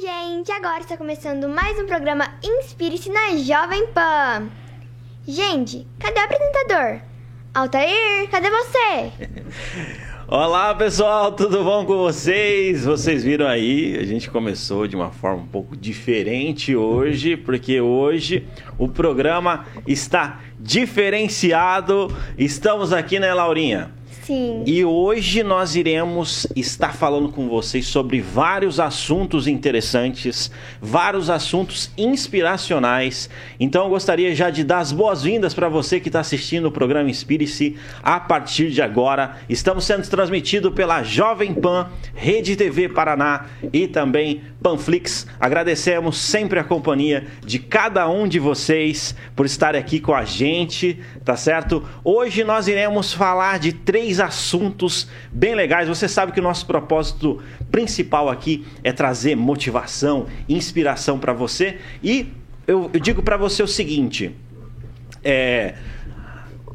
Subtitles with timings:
[0.00, 0.52] gente!
[0.52, 4.48] Agora está começando mais um programa Inspire-se na Jovem Pan.
[5.26, 7.00] Gente, cadê o apresentador?
[7.52, 9.12] Altair, cadê você?
[10.28, 12.84] Olá pessoal, tudo bom com vocês?
[12.84, 18.46] Vocês viram aí, a gente começou de uma forma um pouco diferente hoje, porque hoje
[18.78, 22.14] o programa está diferenciado.
[22.36, 23.97] Estamos aqui, né, Laurinha?
[24.28, 24.62] Sim.
[24.66, 30.50] E hoje nós iremos estar falando com vocês sobre vários assuntos interessantes,
[30.82, 33.30] vários assuntos inspiracionais.
[33.58, 37.08] Então eu gostaria já de dar as boas-vindas para você que está assistindo o programa
[37.08, 39.38] Inspire-se a partir de agora.
[39.48, 45.26] Estamos sendo transmitidos pela Jovem Pan, Rede TV Paraná e também Panflix.
[45.40, 51.00] Agradecemos sempre a companhia de cada um de vocês por estar aqui com a gente,
[51.28, 51.86] tá certo?
[52.02, 55.86] Hoje nós iremos falar de três assuntos bem legais.
[55.86, 61.80] Você sabe que o nosso propósito principal aqui é trazer motivação, inspiração para você.
[62.02, 62.32] E
[62.66, 64.34] eu, eu digo para você o seguinte:
[65.22, 65.74] é,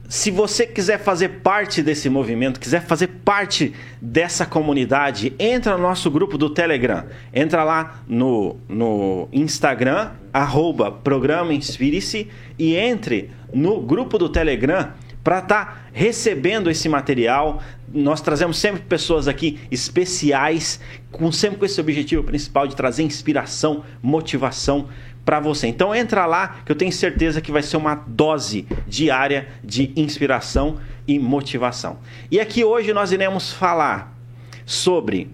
[0.07, 6.11] se você quiser fazer parte desse movimento, quiser fazer parte dessa comunidade, entra no nosso
[6.11, 7.05] grupo do Telegram.
[7.33, 14.91] Entra lá no, no Instagram, arroba Programa Inspire-se e entre no grupo do Telegram
[15.23, 17.61] para estar tá recebendo esse material.
[17.93, 20.79] Nós trazemos sempre pessoas aqui especiais,
[21.11, 24.89] com sempre com esse objetivo principal de trazer inspiração, motivação
[25.23, 25.67] para você.
[25.67, 30.77] Então entra lá que eu tenho certeza que vai ser uma dose diária de inspiração
[31.07, 31.99] e motivação.
[32.29, 34.17] E aqui hoje nós iremos falar
[34.65, 35.29] sobre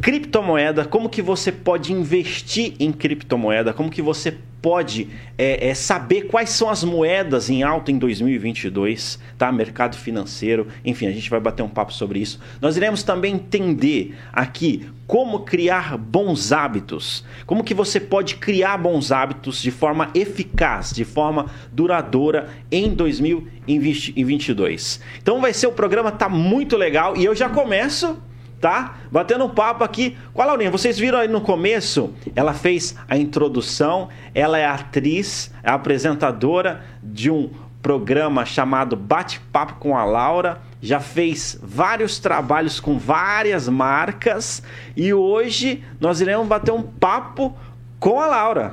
[0.00, 6.22] criptomoeda, como que você pode investir em criptomoeda, como que você pode é, é, saber
[6.22, 9.52] quais são as moedas em alta em 2022, tá?
[9.52, 12.40] Mercado financeiro, enfim, a gente vai bater um papo sobre isso.
[12.62, 19.12] Nós iremos também entender aqui como criar bons hábitos, como que você pode criar bons
[19.12, 24.98] hábitos de forma eficaz, de forma duradoura em 2022.
[25.22, 28.16] Então vai ser o programa tá muito legal e eu já começo
[28.64, 28.94] tá?
[29.12, 30.70] Batendo um papo aqui com a Laurinha.
[30.70, 32.14] Vocês viram aí no começo?
[32.34, 37.50] Ela fez a introdução, ela é atriz, é apresentadora de um
[37.82, 40.62] programa chamado Bate-Papo com a Laura.
[40.80, 44.62] Já fez vários trabalhos com várias marcas
[44.96, 47.54] e hoje nós iremos bater um papo
[48.00, 48.72] com a Laura.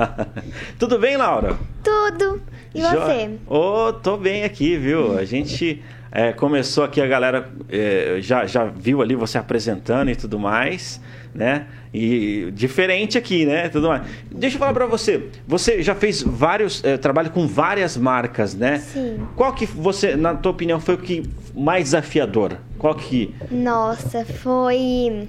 [0.78, 1.56] Tudo bem, Laura?
[1.82, 2.42] Tudo.
[2.74, 3.38] E você?
[3.46, 5.18] Oh, tô bem aqui, viu?
[5.18, 10.16] A gente é, começou aqui a galera é, já, já viu ali você apresentando e
[10.16, 11.00] tudo mais,
[11.34, 11.66] né?
[11.92, 13.68] E diferente aqui, né?
[13.68, 14.02] Tudo mais.
[14.30, 15.28] Deixa eu falar para você.
[15.46, 18.78] Você já fez vários é, trabalho com várias marcas, né?
[18.78, 19.26] Sim.
[19.34, 21.22] Qual que você, na tua opinião, foi o que
[21.54, 22.58] mais desafiador?
[22.78, 23.34] Qual que?
[23.50, 25.28] Nossa, foi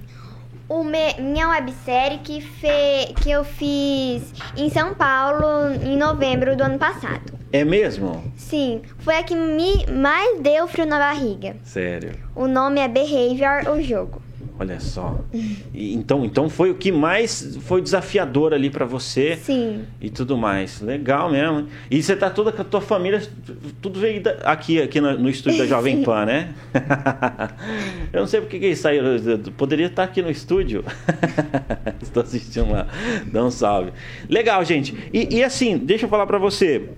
[0.70, 6.64] o me, minha websérie que, fe, que eu fiz em São Paulo em novembro do
[6.64, 7.37] ano passado.
[7.52, 8.24] É mesmo?
[8.36, 11.56] Sim, foi a que me mais deu frio na barriga.
[11.64, 12.12] Sério?
[12.36, 14.22] O nome é Behavior, o jogo.
[14.60, 15.20] Olha só.
[15.80, 19.36] Então, então foi o que mais foi desafiador ali para você.
[19.36, 19.84] Sim.
[20.02, 20.82] E tudo mais.
[20.82, 21.68] Legal mesmo.
[21.92, 23.22] E você tá toda com a tua família,
[23.82, 26.56] tudo veio aqui, aqui no, no estúdio da Jovem Pan, né?
[28.12, 29.18] Eu não sei porque que eles saíram.
[29.56, 30.84] Poderia estar aqui no estúdio.
[32.02, 32.88] Estou assistindo lá.
[33.32, 33.92] Dá um salve.
[34.28, 34.96] Legal, gente.
[35.14, 36.90] E, e assim, deixa eu falar para você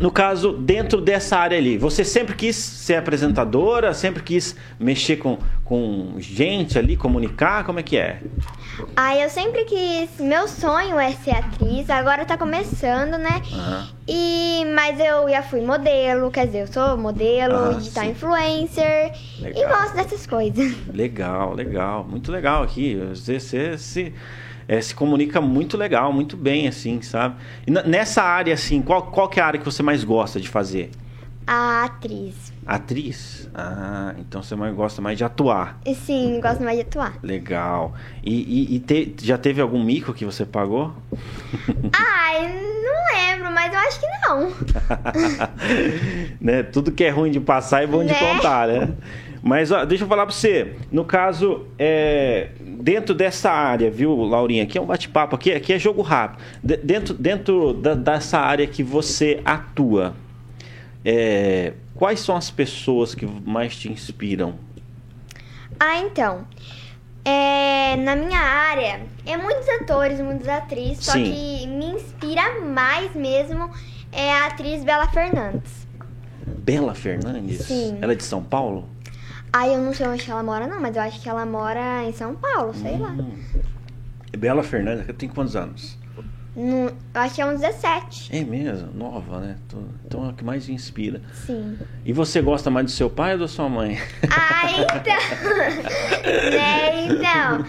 [0.00, 5.38] no caso, dentro dessa área ali, você sempre quis ser apresentadora, sempre quis mexer com,
[5.64, 7.64] com gente ali, comunicar?
[7.64, 8.20] Como é que é?
[8.96, 10.10] Ah, eu sempre quis.
[10.18, 13.40] Meu sonho é ser atriz, agora tá começando, né?
[13.52, 13.86] Uhum.
[14.08, 18.10] E, mas eu já fui modelo, quer dizer, eu sou modelo, ah, digital sim.
[18.10, 19.62] influencer legal.
[19.62, 20.74] e gosto dessas coisas.
[20.92, 22.96] Legal, legal, muito legal aqui.
[23.10, 24.14] Você, você se
[24.68, 27.36] é, se comunica muito legal, muito bem, assim, sabe?
[27.66, 30.48] E nessa área, assim, qual, qual que é a área que você mais gosta de
[30.48, 30.90] fazer?
[31.46, 32.52] A atriz.
[32.66, 33.50] Atriz?
[33.54, 35.78] Ah, então você mais gosta mais de atuar.
[35.94, 37.18] Sim, gosto mais de atuar.
[37.22, 37.92] Legal.
[38.22, 40.94] E, e, e te, já teve algum mico que você pagou?
[41.92, 44.52] Ai, não lembro, mas eu acho que não.
[46.40, 46.62] né?
[46.62, 48.14] Tudo que é ruim de passar é bom né?
[48.14, 48.94] de contar, né?
[49.42, 50.74] Mas ó, deixa eu falar para você.
[50.90, 52.48] No caso, é,
[52.84, 54.64] dentro dessa área, viu, Laurinha?
[54.64, 56.42] Aqui é um bate-papo, aqui, aqui é jogo rápido.
[56.62, 60.14] De, dentro dentro da, dessa área que você atua,
[61.02, 64.56] é, quais são as pessoas que mais te inspiram?
[65.80, 66.46] Ah, então.
[67.24, 71.24] É, na minha área, é muitos atores, muitas atrizes, só Sim.
[71.24, 73.70] que me inspira mais mesmo
[74.12, 75.86] é a atriz Bela Fernandes.
[76.46, 77.62] Bela Fernandes?
[77.62, 77.96] Sim.
[78.02, 78.86] Ela é de São Paulo?
[79.56, 82.12] Ah, eu não sei onde ela mora, não, mas eu acho que ela mora em
[82.12, 83.02] São Paulo, sei hum.
[83.02, 83.14] lá.
[84.36, 85.96] Bela Fernandes, tem quantos anos?
[86.56, 88.36] No, eu acho que é uns 17.
[88.36, 88.92] É mesmo?
[88.92, 89.56] Nova, né?
[90.04, 91.22] Então é o que mais inspira.
[91.32, 91.78] Sim.
[92.04, 93.96] E você gosta mais do seu pai ou da sua mãe?
[94.28, 95.14] Ah, então.
[96.50, 97.64] né, então.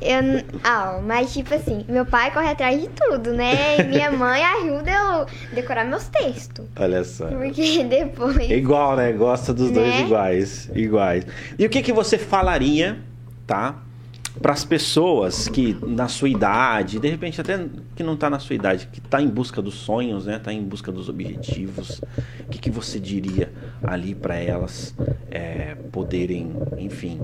[0.00, 3.78] Eu, ah, mas tipo assim, meu pai corre atrás de tudo, né?
[3.80, 6.66] E minha mãe ajuda eu decorar meus textos.
[6.78, 7.26] Olha só.
[7.26, 8.50] Porque depois.
[8.50, 9.12] Igual, né?
[9.12, 9.74] Gosta dos Né?
[9.80, 10.70] dois iguais.
[10.74, 11.26] Iguais.
[11.58, 12.98] E o que, que você falaria,
[13.46, 13.76] tá?
[14.40, 18.54] Para as pessoas que na sua idade, de repente até que não está na sua
[18.54, 20.36] idade, que está em busca dos sonhos, né?
[20.36, 22.00] Está em busca dos objetivos.
[22.40, 23.52] O que, que você diria
[23.82, 24.94] ali para elas
[25.30, 27.20] é, poderem, enfim,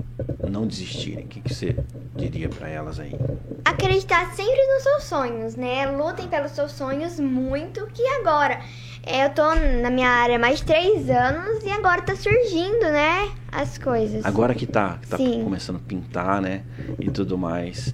[0.49, 1.25] não desistirem?
[1.25, 1.75] O que, que você
[2.15, 3.15] diria para elas aí?
[3.63, 5.89] Acreditar sempre nos seus sonhos, né?
[5.89, 8.61] Lutem pelos seus sonhos muito, que agora.
[9.05, 9.43] É, Eu tô
[9.81, 13.29] na minha área há mais de três anos e agora tá surgindo, né?
[13.51, 14.25] As coisas.
[14.25, 15.43] Agora que tá, que tá Sim.
[15.43, 16.63] começando a pintar, né?
[16.99, 17.93] E tudo mais.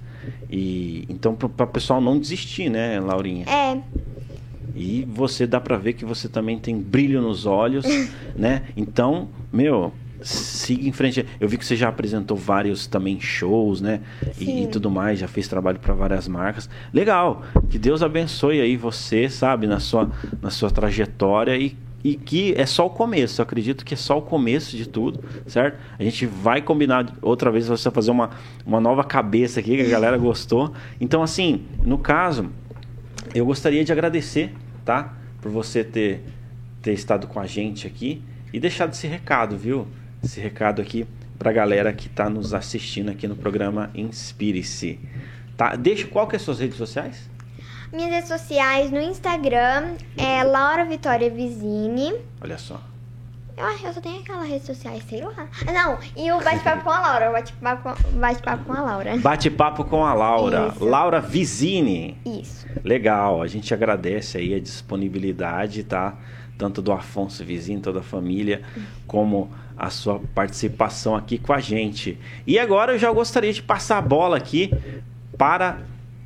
[0.49, 3.45] E então para o pessoal não desistir, né, Laurinha?
[3.47, 3.77] É,
[4.75, 7.85] E você dá pra ver que você também tem brilho nos olhos,
[8.35, 8.63] né?
[8.75, 11.25] Então, meu, siga em frente.
[11.39, 14.01] Eu vi que você já apresentou vários também shows, né?
[14.39, 16.69] E, e tudo mais, já fez trabalho pra várias marcas.
[16.93, 17.43] Legal.
[17.69, 20.09] Que Deus abençoe aí você, sabe, na sua
[20.41, 24.17] na sua trajetória e e que é só o começo, eu acredito que é só
[24.17, 25.77] o começo de tudo, certo?
[25.99, 28.31] A gente vai combinar outra vez você fazer uma,
[28.65, 30.73] uma nova cabeça aqui, que a galera gostou.
[30.99, 32.49] Então, assim, no caso,
[33.35, 34.53] eu gostaria de agradecer,
[34.83, 35.13] tá?
[35.39, 36.23] Por você ter,
[36.81, 39.87] ter estado com a gente aqui e deixado esse recado, viu?
[40.23, 41.05] Esse recado aqui
[41.37, 44.99] pra galera que tá nos assistindo aqui no programa Inspire-se.
[45.57, 45.75] Tá?
[45.75, 47.29] Deixa qual que é as suas redes sociais?
[47.91, 52.13] minhas redes sociais no Instagram é Laura Vitória Vizini.
[52.41, 52.79] Olha só.
[53.57, 55.33] Eu acho que eu só tenho aquela rede sociais, sei lá.
[55.67, 57.31] Ah, Não, e o bate-papo com a Laura.
[57.31, 59.17] Bate-papo com, bate-papo com a Laura.
[59.17, 60.69] Bate-papo com a Laura.
[60.73, 60.85] Isso.
[60.85, 62.17] Laura Vizini.
[62.25, 62.65] Isso.
[62.83, 66.15] Legal, a gente agradece aí a disponibilidade, tá?
[66.57, 68.61] Tanto do Afonso Vizinho, toda a família,
[69.05, 72.17] como a sua participação aqui com a gente.
[72.45, 74.71] E agora eu já gostaria de passar a bola aqui
[75.37, 75.79] para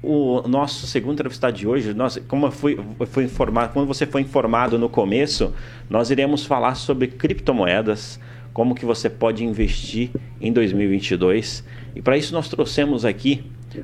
[0.04, 1.94] o nosso segundo entrevistado de hoje.
[1.94, 2.78] Nós, como fui
[3.24, 5.54] informado, quando você foi informado no começo,
[5.90, 8.20] nós iremos falar sobre criptomoedas,
[8.54, 11.64] como que você pode investir em 2022.
[11.96, 13.44] E para isso nós trouxemos aqui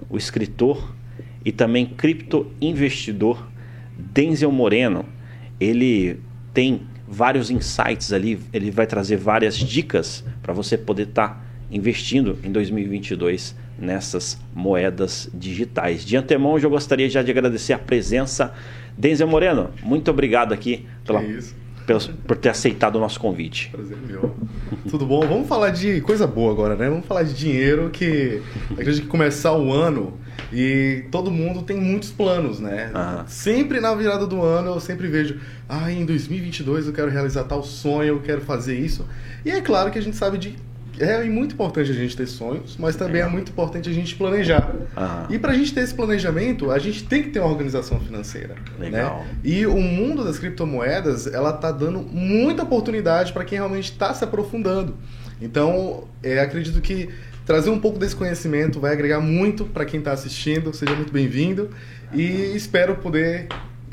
[0.09, 0.93] o escritor
[1.43, 3.47] e também criptoinvestidor
[3.97, 5.05] Denzel Moreno.
[5.59, 6.19] Ele
[6.53, 6.81] tem
[7.11, 13.53] vários insights ali, ele vai trazer várias dicas para você poder estar investindo em 2022
[13.77, 16.05] nessas moedas digitais.
[16.05, 18.53] De antemão, eu gostaria já de agradecer a presença.
[18.97, 21.21] Denzel Moreno, muito obrigado aqui pela.
[21.91, 23.69] Pelos- por ter aceitado o nosso convite.
[23.69, 24.35] Prazer meu.
[24.89, 25.21] Tudo bom?
[25.27, 26.89] Vamos falar de coisa boa agora, né?
[26.89, 28.41] Vamos falar de dinheiro, que
[28.71, 30.17] acredito que começar o ano
[30.53, 32.91] e todo mundo tem muitos planos, né?
[33.27, 37.61] Sempre na virada do ano eu sempre vejo, ah, em 2022 eu quero realizar tal
[37.63, 39.05] sonho, eu quero fazer isso.
[39.45, 40.55] E é claro que a gente sabe de
[41.01, 44.71] é muito importante a gente ter sonhos, mas também é muito importante a gente planejar.
[44.95, 45.27] Aham.
[45.29, 48.55] E para a gente ter esse planejamento, a gente tem que ter uma organização financeira.
[48.77, 49.19] Legal.
[49.19, 49.35] Né?
[49.43, 54.23] E o mundo das criptomoedas, ela tá dando muita oportunidade para quem realmente está se
[54.23, 54.95] aprofundando.
[55.41, 57.09] Então, é, acredito que
[57.45, 60.71] trazer um pouco desse conhecimento vai agregar muito para quem está assistindo.
[60.73, 61.71] Seja muito bem-vindo
[62.13, 63.47] e espero poder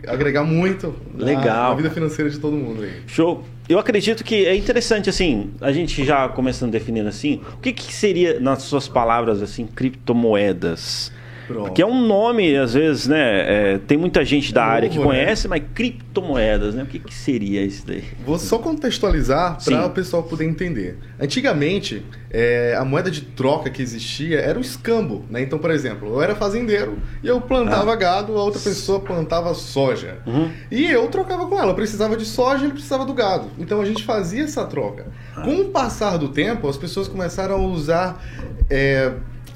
[0.06, 1.70] agregar muito na- Legal.
[1.70, 2.92] na vida financeira de todo mundo aí.
[3.06, 3.44] Show.
[3.68, 7.92] Eu acredito que é interessante, assim, a gente já começando definindo assim, o que, que
[7.92, 11.12] seria, nas suas palavras, assim, criptomoedas?
[11.48, 11.68] Pronto.
[11.68, 13.72] Porque é um nome, às vezes, né?
[13.74, 15.04] é, tem muita gente da Novo, área que né?
[15.04, 16.82] conhece, mas criptomoedas, né?
[16.82, 18.04] O que, que seria isso daí?
[18.24, 20.98] Vou só contextualizar para o pessoal poder entender.
[21.18, 25.24] Antigamente, é, a moeda de troca que existia era o escambo.
[25.30, 25.40] Né?
[25.40, 30.18] Então, por exemplo, eu era fazendeiro e eu plantava gado, a outra pessoa plantava soja.
[30.26, 30.30] Ah.
[30.30, 30.50] Uhum.
[30.70, 31.70] E eu trocava com ela.
[31.70, 33.48] Eu precisava de soja, ele precisava do gado.
[33.58, 35.06] Então a gente fazia essa troca.
[35.34, 35.40] Ah.
[35.40, 38.22] Com o passar do tempo, as pessoas começaram a usar
[38.68, 39.14] é,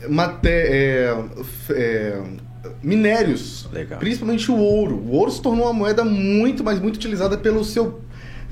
[0.08, 1.14] mate- é,
[1.70, 2.22] é,
[2.82, 3.68] minérios.
[3.72, 3.98] Legal.
[3.98, 4.96] Principalmente o ouro.
[4.96, 8.00] O ouro se tornou uma moeda muito, mas muito utilizada pelo seu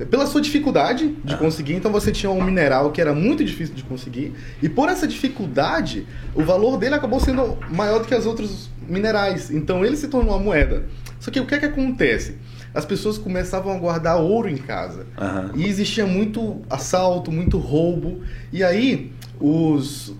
[0.09, 3.83] pela sua dificuldade de conseguir, então você tinha um mineral que era muito difícil de
[3.83, 8.67] conseguir, e por essa dificuldade, o valor dele acabou sendo maior do que os outros
[8.89, 9.51] minerais.
[9.51, 10.85] Então ele se tornou uma moeda.
[11.19, 12.37] Só que o que é que acontece?
[12.73, 15.05] As pessoas começavam a guardar ouro em casa.
[15.19, 15.51] Aham.
[15.55, 18.21] E existia muito assalto, muito roubo.
[18.51, 20.15] E aí, os,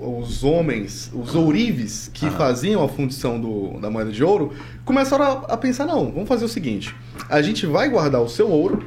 [0.00, 2.36] os homens, os ourives que Aham.
[2.36, 4.52] faziam a fundição do, da moeda de ouro,
[4.84, 6.94] começaram a, a pensar: não, vamos fazer o seguinte:
[7.28, 8.84] a gente vai guardar o seu ouro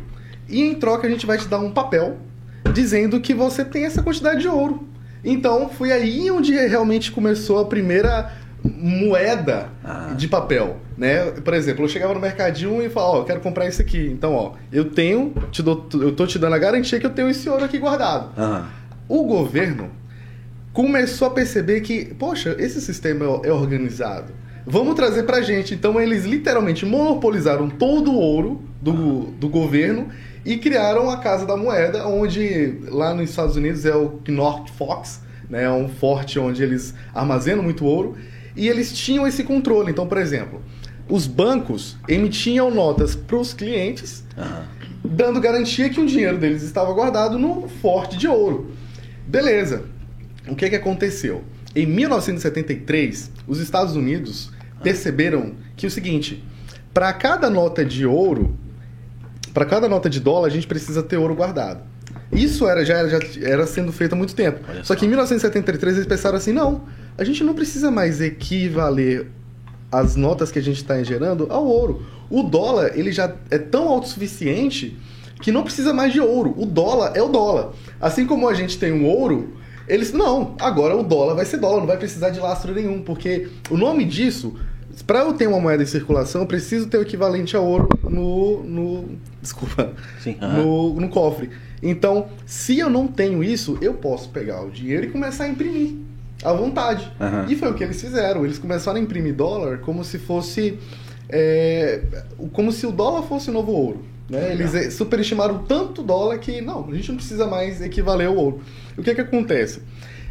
[0.48, 2.18] e em troca a gente vai te dar um papel
[2.74, 4.88] dizendo que você tem essa quantidade de ouro.
[5.24, 8.32] Então foi aí onde realmente começou a primeira
[8.64, 10.14] moeda ah.
[10.16, 11.32] de papel, né?
[11.32, 14.08] Por exemplo, eu chegava no mercadinho e falava, ó, oh, quero comprar isso aqui.
[14.12, 17.30] Então, ó, eu tenho, te dou, eu tô te dando a garantia que eu tenho
[17.30, 18.32] esse ouro aqui guardado.
[18.38, 18.70] Ah.
[19.08, 19.90] O governo
[20.74, 24.34] começou a perceber que, poxa, esse sistema é organizado.
[24.66, 25.74] Vamos trazer pra gente.
[25.74, 30.10] Então eles literalmente monopolizaram todo o ouro do, do governo
[30.46, 35.22] e criaram a Casa da Moeda, onde lá nos Estados Unidos é o North Fox,
[35.50, 38.16] né, é um forte onde eles armazenam muito ouro
[38.56, 39.92] e eles tinham esse controle.
[39.92, 40.62] Então, por exemplo,
[41.08, 44.64] os bancos emitiam notas para os clientes, uhum.
[45.04, 48.72] dando garantia que o dinheiro deles estava guardado no forte de ouro.
[49.28, 49.86] Beleza.
[50.48, 51.44] O que, que aconteceu?
[51.76, 54.52] Em 1973, os Estados Unidos
[54.84, 56.44] perceberam que é o seguinte:
[56.94, 58.58] para cada nota de ouro,
[59.54, 61.84] para cada nota de dólar, a gente precisa ter ouro guardado.
[62.32, 64.60] Isso era, já, era, já era sendo feito há muito tempo.
[64.78, 64.84] Só.
[64.84, 66.84] só que em 1973 eles pensaram assim: não,
[67.18, 69.28] a gente não precisa mais equivaler
[69.92, 72.06] as notas que a gente está gerando ao ouro.
[72.30, 74.98] O dólar ele já é tão autossuficiente
[75.42, 76.54] que não precisa mais de ouro.
[76.58, 77.74] O dólar é o dólar.
[78.00, 79.58] Assim como a gente tem o ouro,
[79.92, 80.56] eles não.
[80.60, 84.06] Agora o dólar vai ser dólar, não vai precisar de lastro nenhum, porque o nome
[84.06, 84.56] disso
[85.06, 88.64] para eu ter uma moeda em circulação, eu preciso ter o equivalente a ouro no.
[88.64, 89.10] no
[89.42, 89.94] desculpa.
[90.20, 91.50] Sim, no, no cofre.
[91.82, 95.96] Então, se eu não tenho isso, eu posso pegar o dinheiro e começar a imprimir
[96.44, 97.12] à vontade.
[97.20, 97.52] Uhum.
[97.52, 98.46] E foi o que eles fizeram.
[98.46, 100.78] Eles começaram a imprimir dólar como se fosse.
[101.30, 102.02] É,
[102.52, 104.06] como se o dólar fosse o novo ouro.
[104.32, 104.54] Né?
[104.54, 108.36] Eles é, superestimaram tanto o dólar que não, a gente não precisa mais equivaler ao
[108.38, 108.62] ouro.
[108.98, 109.82] O que, que acontece?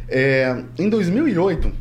[0.09, 1.71] É, em 2008,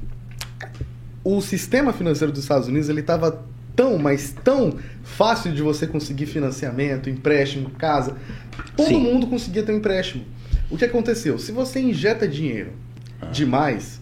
[1.25, 3.43] o sistema financeiro dos Estados Unidos ele estava
[3.75, 8.15] tão, mas tão fácil de você conseguir financiamento, empréstimo, casa.
[8.77, 9.01] Todo Sim.
[9.01, 10.27] mundo conseguia ter um empréstimo.
[10.71, 11.39] O que aconteceu?
[11.39, 12.73] Se você injeta dinheiro
[13.19, 13.27] ah.
[13.27, 13.99] demais,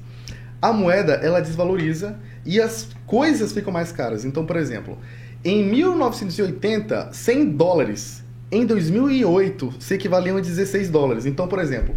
[0.61, 4.25] a moeda ela desvaloriza e as coisas ficam mais caras.
[4.25, 4.99] Então, por exemplo,
[5.51, 11.27] em 1980, 100 dólares em 2008 se equivaliam a 16 dólares.
[11.27, 11.95] Então, por exemplo,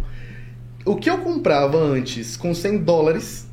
[0.84, 3.46] o que eu comprava antes com 100 dólares,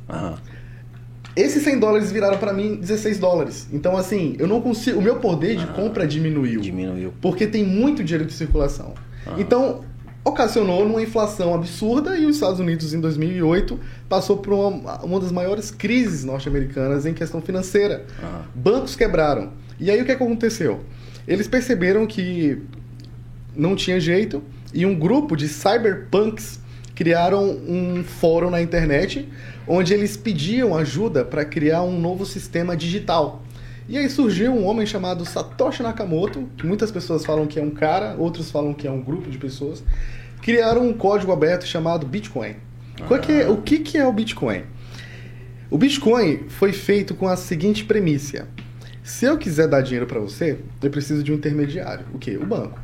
[1.34, 3.68] esses 100 dólares viraram para mim 16 dólares.
[3.72, 4.98] Então, assim, eu não consigo.
[4.98, 6.60] O meu poder de ah, compra diminuiu.
[6.60, 7.14] Diminuiu.
[7.20, 8.94] Porque tem muito dinheiro de circulação.
[9.26, 9.36] Ah.
[9.38, 9.82] Então,
[10.24, 13.78] ocasionou uma inflação absurda e os Estados Unidos, em 2008,
[14.08, 18.04] passou por uma, uma das maiores crises norte-americanas em questão financeira.
[18.22, 18.42] Ah.
[18.54, 19.52] Bancos quebraram.
[19.80, 20.80] E aí o que aconteceu?
[21.26, 22.60] Eles perceberam que
[23.56, 24.42] não tinha jeito
[24.74, 26.60] e um grupo de cyberpunks
[26.94, 29.26] criaram um fórum na internet
[29.66, 33.42] onde eles pediam ajuda para criar um novo sistema digital.
[33.88, 37.70] E aí surgiu um homem chamado Satoshi Nakamoto, que muitas pessoas falam que é um
[37.70, 39.82] cara, outros falam que é um grupo de pessoas,
[40.42, 42.54] criaram um código aberto chamado Bitcoin.
[43.00, 43.18] Ah.
[43.18, 44.62] Que é, o que, que é o Bitcoin?
[45.70, 48.46] O Bitcoin foi feito com a seguinte premissa:
[49.10, 52.06] se eu quiser dar dinheiro para você, eu preciso de um intermediário.
[52.14, 52.38] O quê?
[52.40, 52.78] O banco.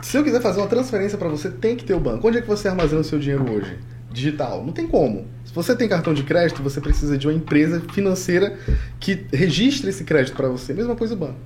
[0.00, 2.26] Se eu quiser fazer uma transferência para você, tem que ter o banco.
[2.26, 3.78] Onde é que você armazena o seu dinheiro hoje?
[4.10, 4.64] Digital.
[4.64, 5.26] Não tem como.
[5.44, 8.58] Se você tem cartão de crédito, você precisa de uma empresa financeira
[8.98, 10.72] que registre esse crédito para você.
[10.72, 11.36] Mesma coisa o banco.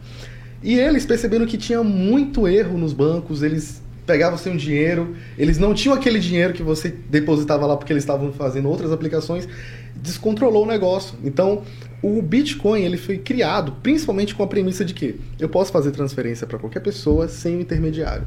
[0.63, 5.75] E eles perceberam que tinha muito erro nos bancos, eles pegavam seu dinheiro, eles não
[5.75, 9.49] tinham aquele dinheiro que você depositava lá porque eles estavam fazendo outras aplicações,
[9.97, 11.19] descontrolou o negócio.
[11.25, 11.63] Então,
[12.07, 16.47] o Bitcoin ele foi criado principalmente com a premissa de que eu posso fazer transferência
[16.47, 18.27] para qualquer pessoa sem um intermediário.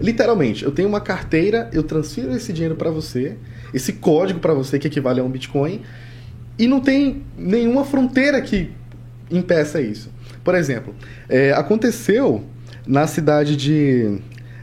[0.00, 3.36] Literalmente, eu tenho uma carteira, eu transfiro esse dinheiro para você,
[3.72, 5.82] esse código para você que equivale a um Bitcoin,
[6.58, 8.70] e não tem nenhuma fronteira que
[9.30, 10.10] impeça isso.
[10.42, 10.94] Por exemplo,
[11.28, 12.44] é, aconteceu
[12.86, 14.18] na cidade de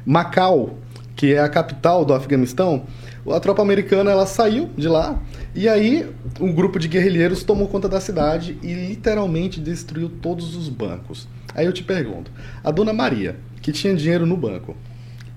[0.06, 0.78] Macau,
[1.16, 2.86] que é a capital do Afeganistão,
[3.30, 5.20] a tropa americana ela saiu de lá
[5.54, 10.70] e aí um grupo de guerrilheiros tomou conta da cidade e literalmente destruiu todos os
[10.70, 11.28] bancos.
[11.54, 12.32] Aí eu te pergunto,
[12.64, 14.76] a dona Maria, que tinha dinheiro no banco,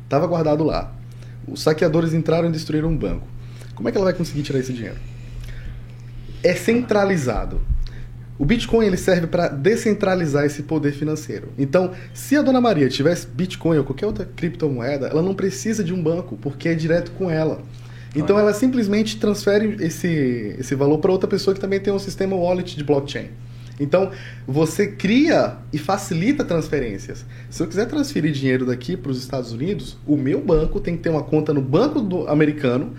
[0.04, 0.92] Estava guardado lá.
[1.49, 3.26] Os saqueadores entraram e destruíram um banco.
[3.75, 4.97] Como é que ela vai conseguir tirar esse dinheiro?
[6.42, 7.61] É centralizado.
[8.38, 11.49] O Bitcoin ele serve para descentralizar esse poder financeiro.
[11.59, 15.94] Então, se a dona Maria tivesse Bitcoin ou qualquer outra criptomoeda, ela não precisa de
[15.94, 17.62] um banco, porque é direto com ela.
[18.14, 22.37] Então, ela simplesmente transfere esse, esse valor para outra pessoa que também tem um sistema
[22.37, 23.28] wallet de blockchain.
[23.78, 24.11] Então,
[24.47, 27.25] você cria e facilita transferências.
[27.50, 31.02] Se eu quiser transferir dinheiro daqui para os Estados Unidos, o meu banco tem que
[31.02, 32.94] ter uma conta no banco do americano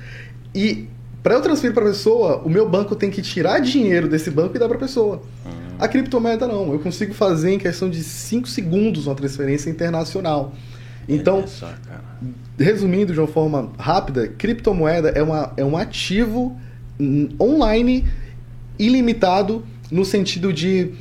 [0.54, 0.88] e
[1.24, 4.56] para eu transferir para a pessoa, o meu banco tem que tirar dinheiro desse banco
[4.56, 5.24] e dar para a pessoa.
[5.44, 5.52] Uhum.
[5.80, 10.54] A criptomoeda não, eu consigo fazer em questão de 5 segundos uma transferência internacional.
[11.10, 11.74] Então, só,
[12.58, 16.58] resumindo de uma forma rápida, criptomoeda é, uma, é um ativo
[17.40, 18.06] online
[18.80, 20.92] ilimitado no sentido de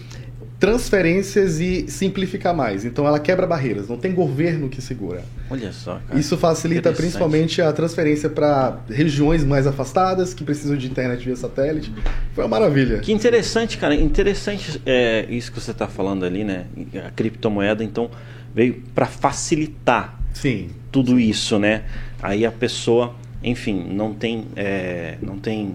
[0.58, 2.84] transferências e simplificar mais.
[2.84, 5.23] Então ela quebra barreiras, não tem governo que segura.
[5.50, 6.18] Olha só, cara.
[6.18, 11.92] Isso facilita principalmente a transferência para regiões mais afastadas que precisam de internet via satélite.
[12.34, 12.99] Foi uma maravilha.
[13.00, 13.94] Que interessante, cara.
[13.94, 16.64] Interessante é, isso que você está falando ali, né?
[17.06, 18.11] A criptomoeda, então,
[18.54, 20.68] veio para facilitar Sim.
[20.92, 21.84] tudo isso, né?
[22.22, 25.74] Aí a pessoa, enfim, não tem, é, não tem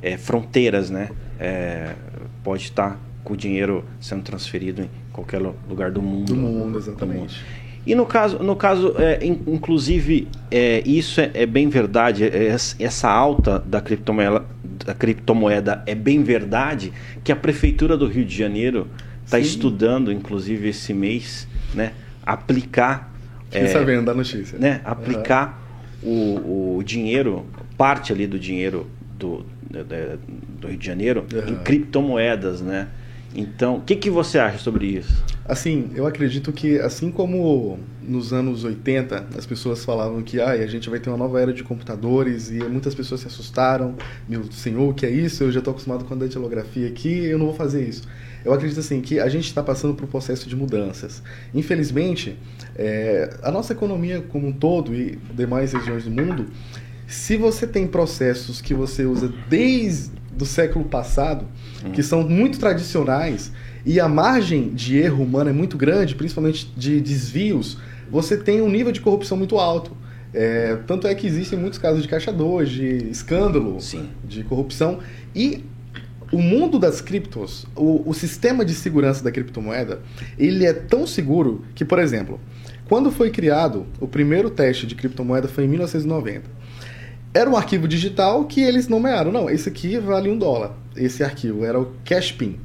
[0.00, 1.10] é, fronteiras, né?
[1.38, 1.94] É,
[2.42, 6.32] pode estar com o dinheiro sendo transferido em qualquer lugar do mundo.
[6.32, 7.18] Do mundo, exatamente.
[7.18, 7.66] Do mundo.
[7.86, 13.08] E no caso, no caso é, inclusive, é, isso é, é, bem verdade, é, essa
[13.08, 14.44] alta da criptomoeda,
[14.84, 16.92] da criptomoeda é bem verdade
[17.22, 18.88] que a Prefeitura do Rio de Janeiro
[19.24, 21.92] está estudando, inclusive, esse mês, né,
[22.24, 23.15] aplicar...
[23.50, 24.58] Fiquei sabendo da notícia.
[24.58, 25.62] Né, aplicar
[26.02, 26.42] uhum.
[26.44, 28.86] o, o dinheiro, parte ali do dinheiro
[29.18, 29.44] do,
[30.60, 31.52] do Rio de Janeiro uhum.
[31.52, 32.88] em criptomoedas, né?
[33.34, 35.22] Então, o que, que você acha sobre isso?
[35.44, 40.66] Assim, eu acredito que, assim como nos anos 80 as pessoas falavam que ah, a
[40.66, 43.94] gente vai ter uma nova era de computadores e muitas pessoas se assustaram,
[44.26, 45.44] meu senhor, o que é isso?
[45.44, 48.08] Eu já estou acostumado com a datilografia aqui, eu não vou fazer isso.
[48.46, 51.20] Eu acredito assim que a gente está passando por um processo de mudanças.
[51.52, 52.38] Infelizmente,
[52.76, 56.46] é, a nossa economia como um todo e demais regiões do mundo,
[57.08, 61.46] se você tem processos que você usa desde do século passado,
[61.82, 61.90] uhum.
[61.90, 63.50] que são muito tradicionais,
[63.84, 68.68] e a margem de erro humano é muito grande, principalmente de desvios, você tem um
[68.68, 69.96] nível de corrupção muito alto.
[70.32, 74.08] É, tanto é que existem muitos casos de caixa 2, de escândalo, Sim.
[74.22, 75.00] de corrupção.
[75.34, 75.64] E
[76.32, 80.00] o mundo das criptos, o, o, sistema de segurança da criptomoeda,
[80.38, 82.40] ele é tão seguro que, por exemplo,
[82.88, 86.50] quando foi criado o primeiro teste de criptomoeda foi em 1990.
[87.32, 89.30] Era um arquivo digital que eles nomearam.
[89.30, 90.72] Não, esse aqui vale um dólar.
[90.96, 92.58] Esse arquivo era o Cashpin.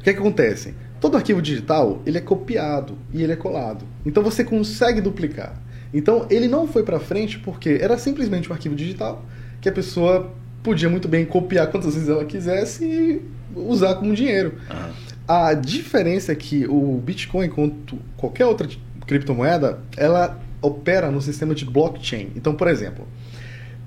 [0.00, 0.74] O que, é que acontece?
[1.00, 3.84] Todo arquivo digital ele é copiado e ele é colado.
[4.04, 5.60] Então você consegue duplicar.
[5.94, 9.24] Então ele não foi para frente porque era simplesmente um arquivo digital
[9.60, 13.22] que a pessoa podia muito bem copiar quantas vezes ela quisesse e
[13.54, 14.54] usar como dinheiro.
[14.70, 14.92] Uhum.
[15.26, 18.68] A diferença é que o Bitcoin, quanto qualquer outra
[19.06, 22.30] criptomoeda, ela opera no sistema de blockchain.
[22.36, 23.06] Então, por exemplo,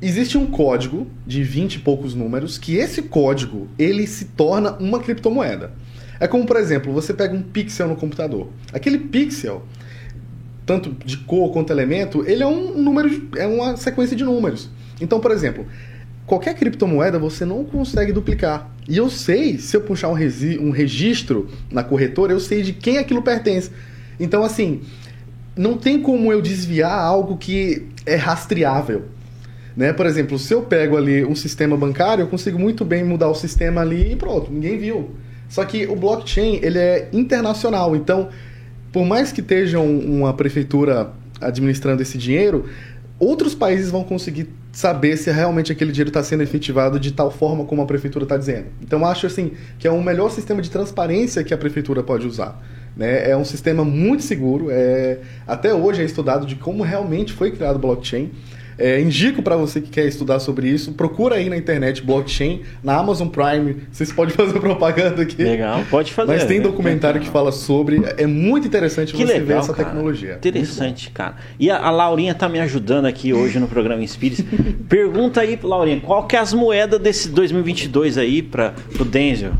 [0.01, 4.99] existe um código de 20 e poucos números que esse código ele se torna uma
[4.99, 5.71] criptomoeda.
[6.19, 8.49] É como, por exemplo, você pega um pixel no computador.
[8.71, 9.63] Aquele pixel,
[10.65, 14.69] tanto de cor quanto elemento, ele é um número, de, é uma sequência de números.
[15.01, 15.65] Então, por exemplo,
[16.25, 18.71] qualquer criptomoeda você não consegue duplicar.
[18.87, 20.17] E eu sei, se eu puxar um,
[20.61, 23.71] um registro na corretora, eu sei de quem aquilo pertence.
[24.19, 24.81] Então, assim,
[25.55, 29.05] não tem como eu desviar algo que é rastreável.
[29.75, 29.91] Né?
[29.91, 33.35] Por exemplo, se eu pego ali um sistema bancário, eu consigo muito bem mudar o
[33.35, 35.11] sistema ali e pronto, ninguém viu.
[35.49, 38.29] Só que o blockchain ele é internacional, então
[38.91, 41.11] por mais que esteja uma prefeitura
[41.41, 42.65] administrando esse dinheiro,
[43.19, 47.63] outros países vão conseguir saber se realmente aquele dinheiro está sendo efetivado de tal forma
[47.65, 48.67] como a prefeitura está dizendo.
[48.81, 52.61] Então acho assim que é um melhor sistema de transparência que a prefeitura pode usar.
[52.95, 53.29] Né?
[53.29, 54.67] É um sistema muito seguro.
[54.69, 55.19] É...
[55.47, 58.31] Até hoje é estudado de como realmente foi criado o blockchain.
[58.77, 62.97] É, indico para você que quer estudar sobre isso, procura aí na internet blockchain, na
[62.97, 63.83] Amazon Prime.
[63.91, 65.41] Vocês podem fazer propaganda aqui.
[65.41, 66.33] Legal, pode fazer.
[66.33, 68.01] Mas tem documentário que fala sobre.
[68.17, 69.89] É muito interessante que você legal, ver essa cara.
[69.89, 70.35] tecnologia.
[70.35, 71.35] Interessante, cara.
[71.59, 74.43] E a, a, Laurinha tá me ajudando aqui hoje no programa Inspires.
[74.89, 79.53] Pergunta aí, Laurinha, qual que é as moedas desse 2022 aí para o Denzel?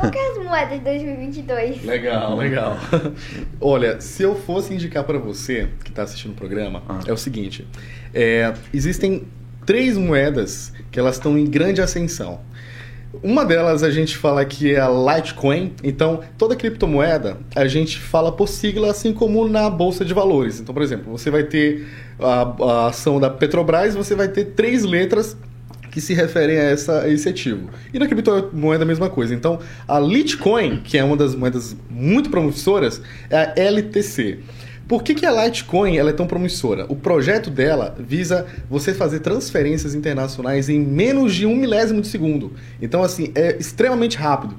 [0.00, 1.84] Qual que é as moedas de 2022?
[1.84, 2.78] Legal, legal.
[3.60, 7.00] Olha, se eu fosse indicar para você que está assistindo o programa, ah.
[7.06, 7.66] é o seguinte:
[8.14, 9.24] é, existem
[9.64, 12.40] três moedas que elas estão em grande ascensão.
[13.22, 15.72] Uma delas a gente fala que é a Litecoin.
[15.82, 20.60] Então, toda criptomoeda a gente fala por sigla, assim como na bolsa de valores.
[20.60, 21.86] Então, por exemplo, você vai ter
[22.20, 25.36] a, a ação da Petrobras, você vai ter três letras
[25.90, 27.68] que se referem a, essa, a esse ativo.
[27.92, 29.34] E na criptomoeda a mesma coisa.
[29.34, 34.38] Então, a Litecoin, que é uma das moedas muito promissoras, é a LTC.
[34.90, 36.84] Por que, que a Litecoin ela é tão promissora?
[36.88, 42.54] O projeto dela visa você fazer transferências internacionais em menos de um milésimo de segundo.
[42.82, 44.56] Então, assim, é extremamente rápido.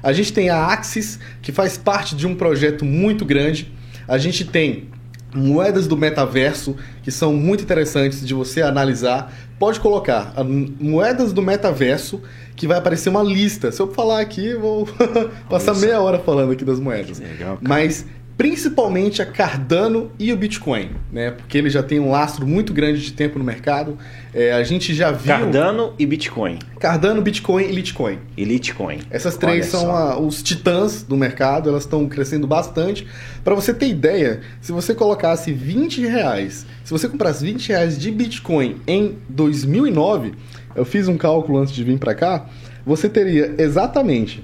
[0.00, 3.72] A gente tem a Axis, que faz parte de um projeto muito grande.
[4.06, 4.88] A gente tem
[5.34, 9.34] moedas do metaverso, que são muito interessantes de você analisar.
[9.58, 10.32] Pode colocar
[10.78, 12.22] moedas do metaverso,
[12.54, 13.72] que vai aparecer uma lista.
[13.72, 14.88] Se eu falar aqui, eu vou
[15.50, 17.18] passar meia hora falando aqui das moedas.
[17.18, 21.30] Legal, Mas principalmente a Cardano e o Bitcoin, né?
[21.30, 23.98] Porque ele já tem um lastro muito grande de tempo no mercado.
[24.32, 25.26] É, a gente já viu.
[25.26, 26.58] Cardano e Bitcoin.
[26.80, 28.18] Cardano, Bitcoin e Litecoin.
[28.36, 29.00] E Litecoin.
[29.10, 33.06] Essas três Olha são a, os titãs do mercado, elas estão crescendo bastante.
[33.44, 38.10] Para você ter ideia, se você colocasse 20 reais, se você comprasse 20 reais de
[38.10, 40.32] Bitcoin em 2009,
[40.74, 42.46] eu fiz um cálculo antes de vir para cá,
[42.84, 44.42] você teria exatamente.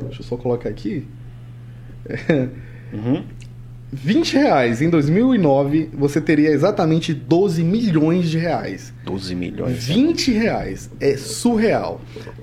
[0.00, 1.06] Deixa eu só colocar aqui.
[2.92, 3.22] Uhum.
[3.92, 8.92] 20 reais em 2009, você teria exatamente 12 milhões de reais.
[9.04, 9.86] 12 milhões.
[9.86, 10.90] 20 reais.
[11.00, 12.00] É surreal.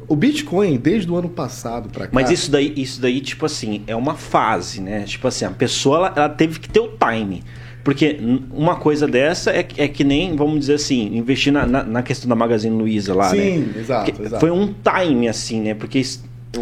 [0.08, 2.12] O Bitcoin, desde o ano passado para cá.
[2.14, 5.04] Mas isso daí, isso daí, tipo assim, é uma fase, né?
[5.04, 7.44] Tipo assim, a pessoa ela, ela teve que ter o time.
[7.84, 8.18] Porque
[8.50, 12.30] uma coisa dessa é, é que nem, vamos dizer assim, investir na, na, na questão
[12.30, 13.44] da Magazine Luiza lá, Sim, né?
[13.44, 14.40] Sim, exato, exato.
[14.40, 15.74] Foi um time, assim, né?
[15.74, 16.02] Porque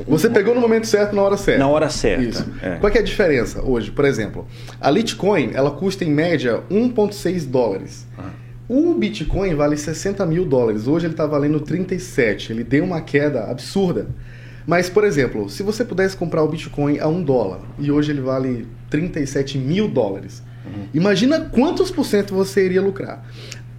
[0.08, 1.60] você pegou no momento certo, na hora certa.
[1.60, 2.24] Na hora certa.
[2.24, 2.46] Isso.
[2.62, 2.78] É.
[2.78, 3.92] Qual é a diferença hoje?
[3.92, 4.48] Por exemplo,
[4.80, 8.08] a Litecoin, ela custa em média 1,6 dólares.
[8.18, 8.30] Ah.
[8.74, 10.88] O Bitcoin vale 60 mil dólares.
[10.88, 12.54] Hoje ele está valendo 37.
[12.54, 14.08] Ele deu uma queda absurda.
[14.66, 18.22] Mas, por exemplo, se você pudesse comprar o Bitcoin a 1 dólar e hoje ele
[18.22, 20.86] vale 37 mil dólares, uhum.
[20.94, 23.26] imagina quantos por cento você iria lucrar.